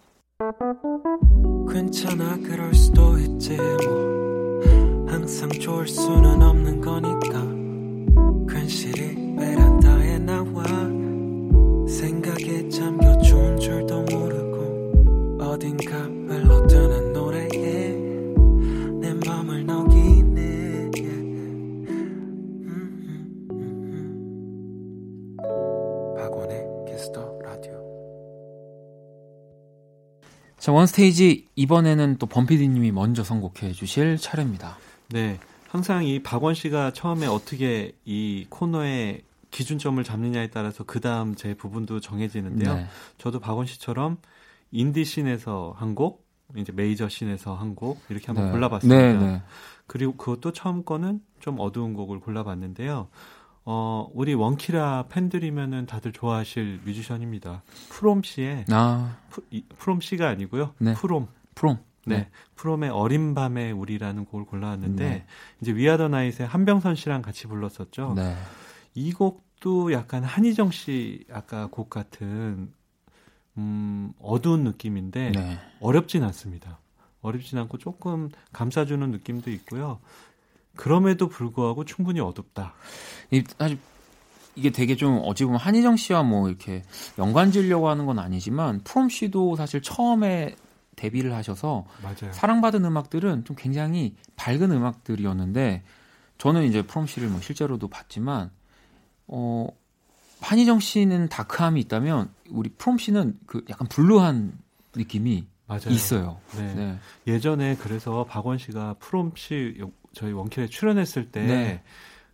괜찮아, 1.68 2.36
그럴 2.36 2.72
수도 2.72 3.18
있지, 3.18 3.56
뭐. 3.56 4.60
항상 5.08 5.50
좋을 5.50 5.88
수는 5.88 6.42
없는 6.42 6.80
거니까. 6.80 7.57
괜시리 8.48 9.36
베란다에 9.36 10.18
나와. 10.18 10.64
생각에 11.88 12.68
잠겨 12.68 13.18
좋은 13.18 13.58
줄도 13.58 14.02
모르고 14.02 15.38
어딘가 15.42 15.96
흘러드는 15.98 17.12
노래에 17.12 17.96
내 19.00 19.14
맘을 19.26 19.66
녹이네 19.66 20.90
음, 21.86 22.68
음, 22.68 23.48
음, 23.50 25.36
박원의 26.16 26.66
Kiss 26.86 27.16
the 27.16 27.38
Radio 27.42 27.72
자 30.58 30.70
one 30.70 30.99
stage 30.99 31.48
이번에는 31.56 32.18
또 32.18 32.26
범피디님이 32.26 32.92
먼저 32.92 33.24
선곡해 33.24 33.72
주실 33.72 34.18
차례입니다 34.18 34.78
네 35.08 35.40
항상 35.68 36.04
이 36.04 36.22
박원 36.22 36.54
씨가 36.54 36.92
처음에 36.92 37.26
어떻게 37.26 37.92
이 38.04 38.46
코너에 38.48 39.20
기준점을 39.50 40.02
잡느냐에 40.02 40.48
따라서 40.48 40.84
그 40.84 41.00
다음 41.00 41.34
제 41.34 41.54
부분도 41.54 42.00
정해지는데요. 42.00 42.74
네. 42.74 42.86
저도 43.18 43.38
박원 43.40 43.66
씨처럼 43.66 44.18
인디 44.70 45.04
씬에서 45.04 45.74
한 45.76 45.94
곡, 45.94 46.26
이제 46.56 46.72
메이저 46.72 47.08
씬에서 47.08 47.54
한 47.54 47.74
곡 47.74 48.00
이렇게 48.08 48.26
한번 48.26 48.46
네. 48.46 48.52
골라봤습니다. 48.52 49.12
네, 49.12 49.12
네, 49.18 49.42
그리고 49.86 50.16
그것도 50.16 50.52
처음 50.52 50.84
거는 50.84 51.20
좀 51.40 51.56
어두운 51.60 51.92
곡을 51.94 52.20
골라봤는데요. 52.20 53.08
어, 53.64 54.08
우리 54.14 54.32
원키라 54.32 55.06
팬들이면은 55.10 55.84
다들 55.86 56.12
좋아하실 56.12 56.80
뮤지션입니다. 56.86 57.62
프롬 57.90 58.22
씨의 58.22 58.64
아. 58.70 59.16
프, 59.28 59.42
프롬 59.78 60.00
씨가 60.00 60.26
아니고요. 60.28 60.72
네. 60.78 60.94
프롬. 60.94 61.28
프롬. 61.54 61.78
네. 62.08 62.16
네. 62.16 62.30
프롬의 62.56 62.90
어린 62.90 63.34
밤의 63.34 63.72
우리라는 63.72 64.24
곡을 64.24 64.46
골라왔는데 64.46 65.08
네. 65.08 65.26
이제 65.60 65.74
위아더 65.74 66.08
나잇의 66.08 66.46
한병선 66.46 66.96
씨랑 66.96 67.22
같이 67.22 67.46
불렀었죠. 67.46 68.14
네. 68.16 68.36
이 68.94 69.12
곡도 69.12 69.92
약간 69.92 70.24
한희정 70.24 70.70
씨 70.70 71.24
아까 71.32 71.68
곡 71.70 71.90
같은 71.90 72.72
음, 73.56 74.12
어두운 74.20 74.64
느낌인데 74.64 75.32
네. 75.32 75.58
어렵진 75.80 76.22
않습니다. 76.24 76.78
어렵진 77.20 77.58
않고 77.58 77.78
조금 77.78 78.30
감싸주는 78.52 79.10
느낌도 79.10 79.50
있고요. 79.50 80.00
그럼에도 80.76 81.28
불구하고 81.28 81.84
충분히 81.84 82.20
어둡다. 82.20 82.72
이, 83.32 83.42
사실 83.58 83.78
이게 84.54 84.70
되게 84.70 84.96
좀 84.96 85.20
어찌 85.24 85.44
보면 85.44 85.60
한희정 85.60 85.96
씨와 85.96 86.22
뭐 86.22 86.48
이렇게 86.48 86.82
연관 87.18 87.52
지으려고 87.52 87.88
하는 87.88 88.06
건 88.06 88.18
아니지만 88.18 88.80
프롬 88.82 89.08
씨도 89.08 89.56
사실 89.56 89.82
처음에 89.82 90.56
데뷔를 90.98 91.32
하셔서 91.32 91.86
맞아요. 92.02 92.32
사랑받은 92.32 92.84
음악들은 92.84 93.44
좀 93.44 93.56
굉장히 93.56 94.14
밝은 94.36 94.70
음악들이었는데 94.70 95.82
저는 96.38 96.64
이제 96.64 96.82
프롬 96.82 97.06
씨를 97.06 97.28
뭐 97.28 97.40
실제로도 97.40 97.88
봤지만 97.88 98.50
어, 99.26 99.66
한희정 100.40 100.80
씨는 100.80 101.28
다크함이 101.28 101.80
있다면 101.82 102.30
우리 102.50 102.68
프롬 102.70 102.98
씨는 102.98 103.38
그 103.46 103.64
약간 103.70 103.88
블루한 103.88 104.52
느낌이 104.94 105.46
맞아요. 105.66 105.90
있어요. 105.90 106.40
네. 106.56 106.74
네. 106.74 106.98
예전에 107.26 107.76
그래서 107.76 108.24
박원 108.24 108.58
씨가 108.58 108.96
프롬 109.00 109.32
씨 109.36 109.80
저희 110.14 110.32
원킬에 110.32 110.66
출연했을 110.68 111.30
때 111.30 111.42
네. 111.44 111.82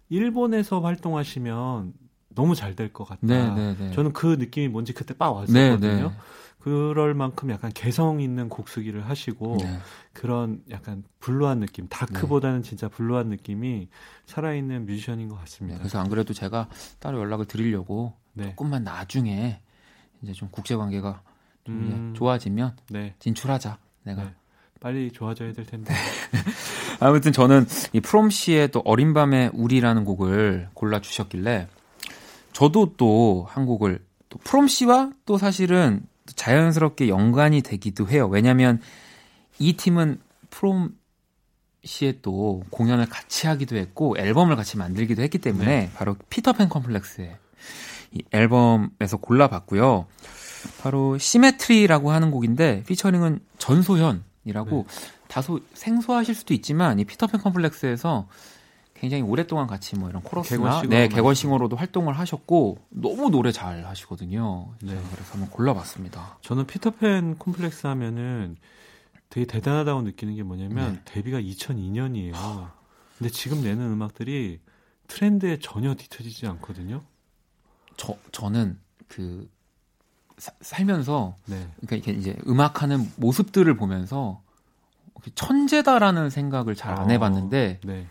일본에서 0.09 0.81
활동하시면 0.81 1.93
너무 2.35 2.55
잘 2.55 2.75
될 2.77 2.93
것 2.93 3.05
같다. 3.05 3.21
네, 3.23 3.49
네, 3.55 3.77
네, 3.79 3.93
저는 3.93 4.13
그 4.13 4.37
느낌이 4.39 4.69
뭔지 4.69 4.93
그때 4.93 5.15
빡 5.15 5.31
왔었거든요. 5.33 6.09
네, 6.11 6.15
그럴 6.65 7.13
만큼 7.13 7.51
약간 7.51 7.71
개성 7.75 8.23
있는 8.23 8.49
곡쓰기를 8.49 9.07
하시고 9.07 9.59
네. 9.61 9.79
그런 10.15 10.63
약간 10.71 11.05
블루한 11.21 11.61
느낌, 11.61 11.89
다크보다는 11.89 12.63
네. 12.63 12.67
진짜 12.67 12.89
블루한 12.89 13.29
느낌이 13.29 13.91
살아있는 14.25 14.87
뮤지션인 14.87 15.29
것 15.29 15.39
같습니다. 15.41 15.77
네, 15.77 15.79
그래서 15.81 15.99
안 15.99 16.09
그래도 16.09 16.33
제가 16.33 16.71
따로 17.01 17.21
연락을 17.21 17.45
드리려고 17.45 18.15
네. 18.33 18.45
조금만 18.45 18.83
나중에 18.83 19.61
이제 20.23 20.33
좀 20.33 20.49
국제 20.51 20.75
관계가 20.75 21.21
좀 21.65 21.75
음... 21.75 22.15
좋아지면 22.17 22.75
네. 22.89 23.15
진출하자. 23.19 23.77
내가 24.05 24.23
네. 24.23 24.35
빨리 24.81 25.13
좋아져야 25.13 25.53
될 25.53 25.67
텐데. 25.67 25.93
아무튼 26.99 27.33
저는 27.33 27.67
이 27.93 28.01
프롬 28.01 28.31
씨의 28.31 28.71
또 28.71 28.81
어린 28.87 29.13
밤의 29.13 29.51
우리라는 29.53 30.07
곡을 30.07 30.71
골라 30.73 31.03
주셨길래 31.03 31.69
저도 32.55 32.95
또 32.97 33.45
한 33.51 33.67
곡을 33.67 34.03
또 34.31 34.39
프롬 34.45 34.67
씨와 34.67 35.11
또 35.27 35.37
사실은 35.37 36.07
자연스럽게 36.35 37.09
연관이 37.09 37.63
되기도 37.63 38.09
해요. 38.09 38.29
왜냐하면 38.29 38.81
이 39.59 39.75
팀은 39.75 40.21
프롬 40.51 40.97
씨의 41.85 42.21
또 42.23 42.65
공연을 42.71 43.07
같이 43.07 43.47
하기도 43.47 43.77
했고 43.77 44.17
앨범을 44.19 44.57
같이 44.57 44.79
만들기도 44.79 45.23
했기 45.23 45.39
때문에 45.39 45.67
네. 45.67 45.91
바로 45.95 46.17
피터팬 46.31 46.69
컴플렉스의 46.71 47.37
이 48.13 48.23
앨범에서 48.33 49.19
골라봤고요. 49.21 50.07
바로 50.81 51.19
시메트리라고 51.19 52.11
하는 52.11 52.31
곡인데 52.31 52.85
피처링은 52.87 53.41
전소현이라고 53.59 54.87
네. 54.89 55.11
다소 55.29 55.61
생소하실 55.75 56.35
수도 56.35 56.55
있지만 56.55 56.99
이 57.01 57.05
피터팬 57.05 57.41
컴플렉스에서 57.41 58.29
굉장히 58.95 59.23
오랫동안 59.23 59.67
같이 59.67 59.97
뭐 59.97 60.09
이런 60.09 60.23
코러스나 60.23 60.83
네 60.83 61.09
개걸싱어로도 61.09 61.77
활동을 61.77 62.19
하셨고 62.19 62.79
너무 62.91 63.31
노래 63.31 63.53
잘 63.53 63.85
하시거든요. 63.87 64.69
네. 64.81 64.95
그래서 65.13 65.33
한번 65.33 65.51
골라봤습니다. 65.51 66.39
저는 66.41 66.67
피터팬 66.67 67.37
콤플렉스 67.37 67.87
하면은 67.89 68.57
되게 69.29 69.47
대단하다고 69.47 70.03
느끼는 70.03 70.37
게 70.37 70.43
뭐냐면 70.45 70.95
네. 70.95 71.01
데뷔가 71.05 71.41
2002년이에요. 71.41 72.71
근데 73.19 73.31
지금 73.31 73.63
내는 73.63 73.93
음악들이 73.93 74.61
트렌드에 75.09 75.59
전혀 75.59 75.95
뒤처지지 75.95 76.47
않거든요. 76.47 77.03
저 77.97 78.17
저는 78.33 78.79
그 79.09 79.49
사, 80.39 80.53
살면서 80.61 81.37
네. 81.47 81.69
그러니까 81.81 81.97
이게 81.97 82.19
이제 82.19 82.37
음악하는 82.47 83.11
모습들을 83.17 83.75
보면서 83.77 84.41
천재다라는 85.35 86.31
생각을 86.31 86.75
잘안 86.75 87.09
아, 87.09 87.13
해봤는데 87.13 87.81
네. 87.83 88.07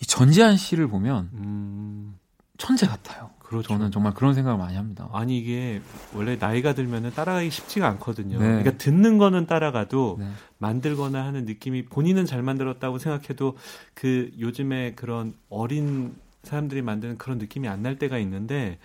이 0.00 0.06
전지한 0.06 0.56
씨를 0.56 0.88
보면 0.88 1.30
음... 1.34 2.18
천재 2.58 2.86
같아요. 2.86 3.30
그렇죠. 3.38 3.68
저는 3.68 3.92
정말 3.92 4.12
그런 4.12 4.34
생각을 4.34 4.58
많이 4.58 4.76
합니다. 4.76 5.08
아니 5.12 5.38
이게 5.38 5.80
원래 6.14 6.36
나이가 6.36 6.74
들면은 6.74 7.12
따라가기 7.12 7.50
쉽지가 7.50 7.86
않거든요. 7.90 8.38
네. 8.38 8.44
그러니까 8.44 8.72
듣는 8.72 9.18
거는 9.18 9.46
따라가도 9.46 10.16
네. 10.18 10.28
만들거나 10.58 11.24
하는 11.24 11.44
느낌이 11.44 11.84
본인은 11.84 12.26
잘 12.26 12.42
만들었다고 12.42 12.98
생각해도 12.98 13.56
그 13.94 14.32
요즘에 14.40 14.94
그런 14.94 15.34
어린 15.48 16.16
사람들이 16.42 16.82
만드는 16.82 17.18
그런 17.18 17.38
느낌이 17.38 17.68
안 17.68 17.82
날 17.82 17.98
때가 17.98 18.18
있는데 18.18 18.78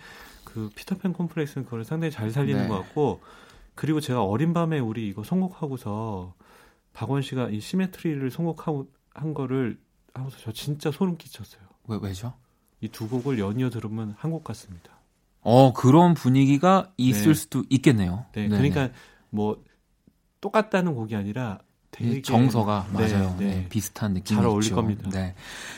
그 0.44 0.70
피터팬 0.76 1.12
콤플렉스는 1.12 1.64
그걸 1.64 1.84
상당히 1.84 2.12
잘 2.12 2.30
살리는 2.30 2.62
네. 2.62 2.68
것 2.68 2.76
같고 2.78 3.20
그리고 3.74 4.00
제가 4.00 4.22
어린 4.22 4.52
밤에 4.52 4.78
우리 4.78 5.08
이거 5.08 5.24
선곡하고서 5.24 6.34
박원 6.92 7.22
씨가 7.22 7.48
이 7.48 7.58
시메트리를 7.58 8.30
선곡하고 8.30 8.86
한 9.14 9.34
거를 9.34 9.78
하고서 10.14 10.36
저 10.42 10.52
진짜 10.52 10.90
소름 10.90 11.16
끼쳤어요. 11.16 11.62
왜 11.88 11.98
왜죠? 12.00 12.34
이 12.80 12.88
두 12.88 13.08
곡을 13.08 13.38
연이어 13.38 13.70
들으면 13.70 14.14
한 14.18 14.30
곡 14.30 14.44
같습니다. 14.44 14.90
어 15.40 15.72
그런 15.72 16.14
분위기가 16.14 16.92
있을 16.96 17.28
네. 17.28 17.34
수도 17.34 17.64
있겠네요. 17.70 18.26
네, 18.32 18.48
네네. 18.48 18.56
그러니까 18.56 18.94
뭐 19.30 19.62
똑같다는 20.40 20.94
곡이 20.94 21.14
아니라 21.16 21.60
되게 21.90 22.22
정서가 22.22 22.88
네, 22.92 23.08
맞아요. 23.08 23.36
네, 23.38 23.46
네. 23.46 23.68
비슷한 23.68 24.14
느낌이 24.14 24.36
잘 24.36 24.46
어울릴 24.46 24.64
있죠. 24.66 24.74
겁니다. 24.76 25.08
네. 25.10 25.34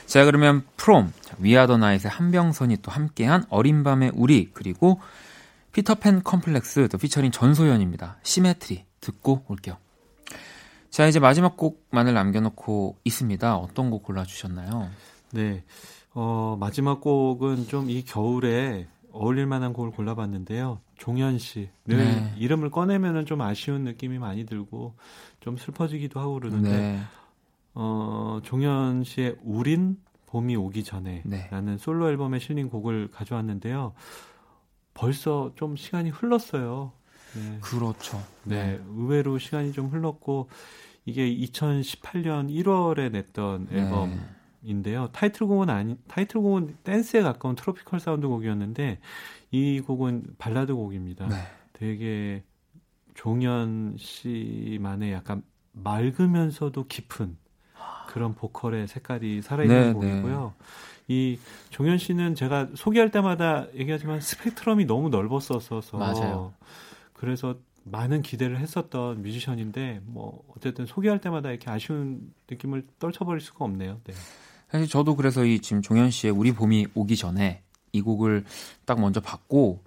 자 0.07 0.24
그러면 0.24 0.64
프롬 0.76 1.12
위아더 1.39 1.76
나잇의 1.76 2.11
한병선이 2.11 2.78
또 2.82 2.91
함께한 2.91 3.45
어린 3.51 3.82
밤의 3.82 4.12
우리 4.14 4.51
그리고 4.53 5.01
피터팬 5.72 6.22
컴플렉스 6.22 6.89
또 6.89 6.99
피처링 6.99 7.30
전소연입니다. 7.32 8.18
Symmetry 8.23 8.85
듣고 9.01 9.45
올게요. 9.49 9.76
자, 10.95 11.09
이제 11.09 11.19
마지막 11.19 11.57
곡만을 11.57 12.15
남겨놓고 12.15 12.99
있습니다. 13.03 13.57
어떤 13.57 13.91
곡 13.91 14.05
골라주셨나요? 14.05 14.89
네. 15.33 15.65
어, 16.13 16.57
마지막 16.61 17.01
곡은 17.01 17.67
좀 17.67 17.91
이 17.91 18.05
겨울에 18.05 18.87
어울릴 19.11 19.47
만한 19.47 19.73
곡을 19.73 19.91
골라봤는데요. 19.91 20.79
종현 20.97 21.39
씨. 21.39 21.69
늘 21.85 21.97
네. 21.99 22.33
이름을 22.39 22.71
꺼내면은 22.71 23.27
좀 23.27 23.41
아쉬운 23.41 23.83
느낌이 23.83 24.21
많이 24.21 24.47
들고 24.47 24.95
좀 25.41 25.57
슬퍼지기도 25.57 26.21
하고 26.21 26.35
그러는데, 26.35 26.71
네. 26.71 27.01
어, 27.75 28.39
종현 28.45 29.03
씨의 29.03 29.39
우린 29.43 29.97
봄이 30.27 30.55
오기 30.55 30.85
전에 30.85 31.23
네. 31.25 31.49
라는 31.51 31.77
솔로 31.77 32.09
앨범에 32.09 32.39
실린 32.39 32.69
곡을 32.71 33.09
가져왔는데요. 33.11 33.95
벌써 34.95 35.51
좀 35.57 35.75
시간이 35.75 36.11
흘렀어요. 36.11 36.93
네. 37.35 37.59
그렇죠. 37.61 38.22
네. 38.45 38.80
의외로 38.97 39.39
시간이 39.39 39.72
좀 39.72 39.89
흘렀고, 39.89 40.49
이게 41.07 41.26
2018년 41.35 42.49
1월에 42.51 43.11
냈던 43.11 43.68
네. 43.70 43.80
앨범 43.80 44.18
인데요. 44.62 45.09
타이틀곡은 45.12 45.68
아니 45.68 45.97
타이틀곡은 46.09 46.78
댄스에 46.85 47.22
가까운 47.22 47.55
트로피컬 47.55 48.01
사운드 48.01 48.26
곡이었는데 48.26 48.99
이 49.51 49.80
곡은 49.80 50.37
발라드 50.39 50.74
곡입니다. 50.74 51.28
네. 51.28 51.37
되게 51.74 52.43
종현 53.14 53.97
씨만의 53.99 55.12
약간 55.12 55.43
맑으면서도 55.72 56.87
깊은 56.87 57.37
그런 58.09 58.35
보컬의 58.35 58.89
색깔이 58.89 59.43
살아있는 59.43 59.76
네, 59.76 59.87
네. 59.89 59.93
곡이고요. 59.93 60.55
네. 60.59 60.64
이 61.09 61.39
종현 61.68 61.99
씨는 61.99 62.35
제가 62.35 62.68
소개할 62.74 63.11
때마다 63.11 63.66
얘기하지만 63.74 64.22
스펙트럼이 64.22 64.87
너무 64.87 65.11
넓었었어서 65.11 65.99
맞아요. 65.99 66.55
그래서 67.25 67.57
많은 67.85 68.22
기대를 68.22 68.59
했었던 68.59 69.22
뮤지션인데 69.22 70.01
뭐 70.05 70.43
어쨌든 70.55 70.87
소개할 70.87 71.20
때마다 71.20 71.51
이렇게 71.51 71.70
아쉬운 71.70 72.33
느낌을 72.51 72.87
떨쳐버릴 72.99 73.41
수가 73.41 73.64
없네요. 73.64 74.01
네. 74.05 74.14
사실 74.70 74.89
저도 74.89 75.16
그래서 75.16 75.45
이 75.45 75.61
지금 75.61 75.83
종현 75.83 76.11
씨의 76.11 76.33
우리 76.33 76.53
봄이 76.53 76.89
오기 76.95 77.16
전에 77.16 77.62
이 77.93 78.01
곡을 78.01 78.45
딱 78.85 79.01
먼저 79.01 79.20
받고 79.20 79.83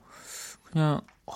그냥 0.64 1.02
어, 1.26 1.34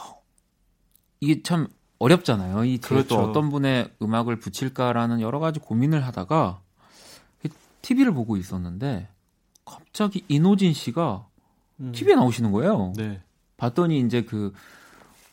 이게 1.19 1.43
참 1.43 1.67
어렵잖아요. 1.99 2.63
이 2.65 2.77
그렇죠. 2.77 3.17
어떤 3.19 3.49
분의 3.49 3.91
음악을 4.01 4.37
붙일까라는 4.37 5.21
여러 5.21 5.39
가지 5.39 5.59
고민을 5.59 6.05
하다가 6.05 6.61
TV를 7.81 8.13
보고 8.13 8.37
있었는데 8.37 9.07
갑자기 9.65 10.23
이노진 10.27 10.73
씨가 10.73 11.27
음. 11.79 11.91
TV에 11.91 12.15
나오시는 12.15 12.51
거예요. 12.51 12.93
네. 12.95 13.21
봤더니 13.57 13.99
이제 13.99 14.23
그 14.23 14.53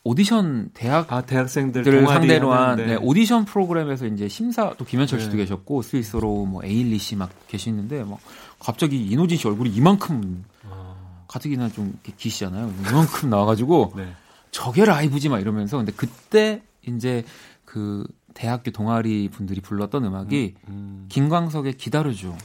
오디션 0.05 0.70
대학 0.74 1.12
아, 1.12 1.22
대학생들 1.22 1.84
상대로 2.07 2.53
한 2.53 2.76
네. 2.76 2.86
네, 2.86 2.96
오디션 2.96 3.44
프로그램에서 3.44 4.07
이제 4.07 4.28
심사 4.28 4.72
또 4.78 4.84
김현철 4.84 5.20
씨도 5.20 5.32
네. 5.32 5.38
계셨고 5.38 5.82
스위스로 5.82 6.46
뭐 6.46 6.62
에일리 6.64 6.99
씨 6.99 7.16
막 7.16 7.30
계시는데 7.49 8.05
막 8.05 8.18
갑자기 8.59 9.05
이노진 9.05 9.36
씨 9.38 9.46
얼굴이 9.49 9.70
이만큼 9.70 10.44
아. 10.70 10.94
가뜩이나 11.28 11.68
좀 11.68 11.99
기시잖아요. 12.16 12.72
이만큼 12.88 13.28
나와가지고 13.30 13.92
네. 13.96 14.12
저게 14.51 14.84
라이브지 14.84 15.28
막 15.28 15.40
이러면서 15.40 15.76
근데 15.76 15.92
그때 15.92 16.62
이제 16.86 17.24
그 17.64 18.07
대학교 18.32 18.70
동아리 18.70 19.28
분들이 19.28 19.61
불렀던 19.61 20.05
음악이 20.05 20.55
음, 20.68 20.72
음. 20.72 21.07
김광석의 21.11 21.74
기다려줘였습니다. 21.74 22.38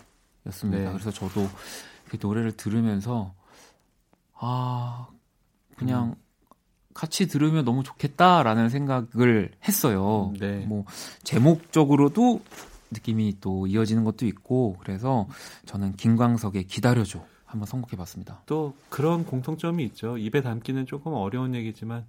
네. 0.84 0.91
그래서 0.91 1.12
저도 1.12 1.47
그 2.10 2.18
노래를 2.20 2.58
들으면서 2.58 3.34
아 4.38 5.08
그냥 5.78 6.16
음. 6.18 6.22
같이 6.94 7.28
들으면 7.28 7.66
너무 7.66 7.84
좋겠다라는 7.84 8.70
생각을 8.70 9.52
했어요. 9.68 10.32
음, 10.34 10.39
네. 10.39 10.66
뭐 10.66 10.86
제목적으로도 11.24 12.41
느낌이 12.91 13.38
또 13.41 13.68
이어지는 13.68 14.04
것도 14.04 14.26
있고 14.26 14.78
그래서 14.80 15.28
저는 15.66 15.96
김광석의 15.96 16.66
기다려줘 16.66 17.24
한번 17.46 17.68
선곡해 17.68 17.98
봤습니다. 17.98 18.41
또 18.46 18.74
그런 18.89 19.26
공통점이 19.26 19.84
있죠. 19.86 20.18
입에 20.18 20.41
담기는 20.41 20.86
조금 20.86 21.14
어려운 21.14 21.56
얘기지만 21.56 22.06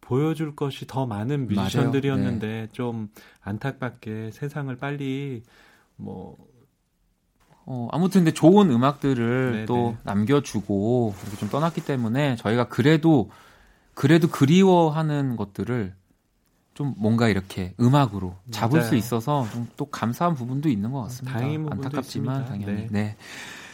보여줄 0.00 0.54
것이 0.54 0.86
더 0.86 1.06
많은 1.06 1.48
뮤지션들이었는데 1.48 2.46
네. 2.46 2.68
좀 2.72 3.08
안타깝게 3.40 4.30
세상을 4.32 4.74
빨리 4.76 5.42
뭐 5.96 6.36
어, 7.64 7.88
아무튼 7.90 8.20
근데 8.20 8.32
좋은 8.32 8.70
음악들을 8.70 9.52
네네. 9.52 9.64
또 9.64 9.96
네. 9.96 9.96
남겨주고 10.04 11.14
이렇게 11.22 11.36
좀 11.36 11.48
떠났기 11.48 11.84
때문에 11.84 12.36
저희가 12.36 12.68
그래도 12.68 13.30
그래도 13.96 14.28
그리워하는 14.28 15.36
것들을 15.36 15.94
좀 16.74 16.94
뭔가 16.98 17.28
이렇게 17.28 17.74
음악으로 17.80 18.36
잡을 18.50 18.78
맞아요. 18.80 18.88
수 18.90 18.96
있어서 18.96 19.48
좀 19.50 19.66
또 19.76 19.86
감사한 19.86 20.34
부분도 20.34 20.68
있는 20.68 20.92
것 20.92 21.02
같습니다. 21.02 21.38
안타깝지만 21.38 22.42
있습니다. 22.42 22.44
당연히. 22.44 22.82
네. 22.82 22.88
네. 22.90 23.16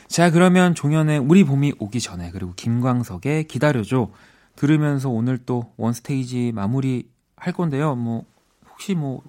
자 0.06 0.30
그러면 0.30 0.74
종현의 0.74 1.18
우리 1.18 1.44
봄이 1.44 1.74
오기 1.78 2.00
전에 2.00 2.30
그리고 2.30 2.52
김광석의 2.54 3.48
기다려줘 3.48 4.10
들으면서 4.56 5.10
오늘 5.10 5.38
또 5.38 5.72
원스테이지 5.76 6.52
마무리 6.52 7.08
할 7.36 7.52
건데요. 7.52 7.94
뭐 7.96 8.24
혹시 8.70 8.94
뭐 8.94 9.22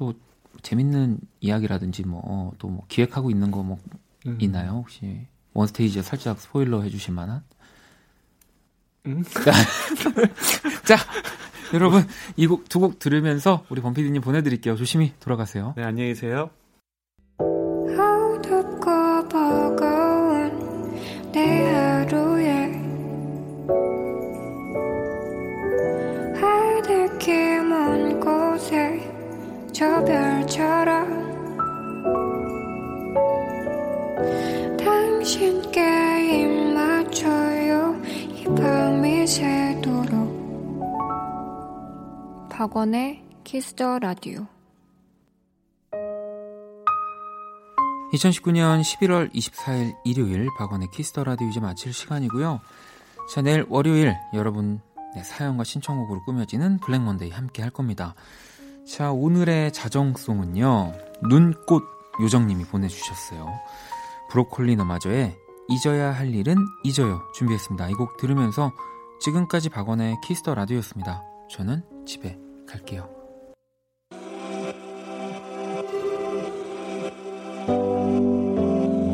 또 0.00 0.14
재밌는 0.62 1.18
이야기라든지 1.40 2.04
뭐 2.04 2.52
또뭐 2.58 2.74
뭐 2.76 2.84
기획하고 2.88 3.30
있는 3.30 3.50
거뭐 3.50 3.78
음. 4.26 4.38
있나요? 4.40 4.72
혹시 4.72 5.26
원스테이지에 5.52 6.00
살짝 6.00 6.40
스포일러 6.40 6.80
해주실 6.80 7.12
만한? 7.12 7.42
음? 9.06 9.22
자, 10.84 10.96
여러분 11.72 12.06
이 12.36 12.46
곡 12.46 12.68
두 12.68 12.80
곡 12.80 12.98
들으면서 12.98 13.64
우리 13.70 13.80
범피디님 13.80 14.20
보내드릴게요. 14.22 14.76
조심히 14.76 15.12
돌아가세요. 15.20 15.74
네, 15.76 15.84
안녕히 15.84 16.10
계세요. 16.10 16.50
저 29.72 30.04
별 30.04 30.39
박원의 42.60 43.24
키스더 43.42 44.00
라디오 44.00 44.46
2019년 48.12 48.82
11월 48.82 49.32
24일 49.32 49.96
일요일 50.04 50.46
박원의 50.58 50.88
키스더 50.92 51.24
라디오 51.24 51.48
이제 51.48 51.58
마칠 51.58 51.94
시간이고요. 51.94 52.60
자, 53.32 53.40
내일 53.40 53.64
월요일 53.70 54.14
여러분 54.34 54.82
네, 55.14 55.22
사연과 55.22 55.64
신청곡으로 55.64 56.22
꾸며지는 56.24 56.80
블랙 56.80 57.00
먼데이 57.00 57.30
함께 57.30 57.62
할 57.62 57.70
겁니다. 57.70 58.14
자, 58.86 59.10
오늘의 59.10 59.72
자정송은요. 59.72 60.92
눈꽃 61.30 61.82
요정님이 62.20 62.64
보내주셨어요. 62.64 63.58
브로콜리 64.28 64.76
너마저의 64.76 65.34
잊어야 65.70 66.12
할 66.12 66.34
일은 66.34 66.56
잊어요 66.84 67.22
준비했습니다. 67.32 67.88
이 67.88 67.94
곡 67.94 68.18
들으면서 68.18 68.70
지금까지 69.20 69.70
박원의 69.70 70.18
키스더 70.22 70.54
라디오였습니다. 70.54 71.22
저는 71.48 71.82
집에 72.06 72.38
갈게요. 72.70 73.08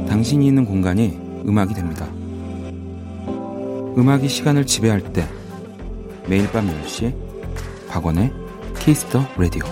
당신이 0.09 0.47
있는 0.47 0.65
공간이 0.65 1.19
음악이 1.47 1.75
됩니다. 1.75 2.07
음악이 3.97 4.29
시간을 4.29 4.67
지배할 4.67 5.13
때 5.13 5.27
매일 6.29 6.51
밤 6.51 6.67
10시 6.67 7.15
박원의 7.89 8.33
키스터 8.79 9.25
라디오 9.39 9.65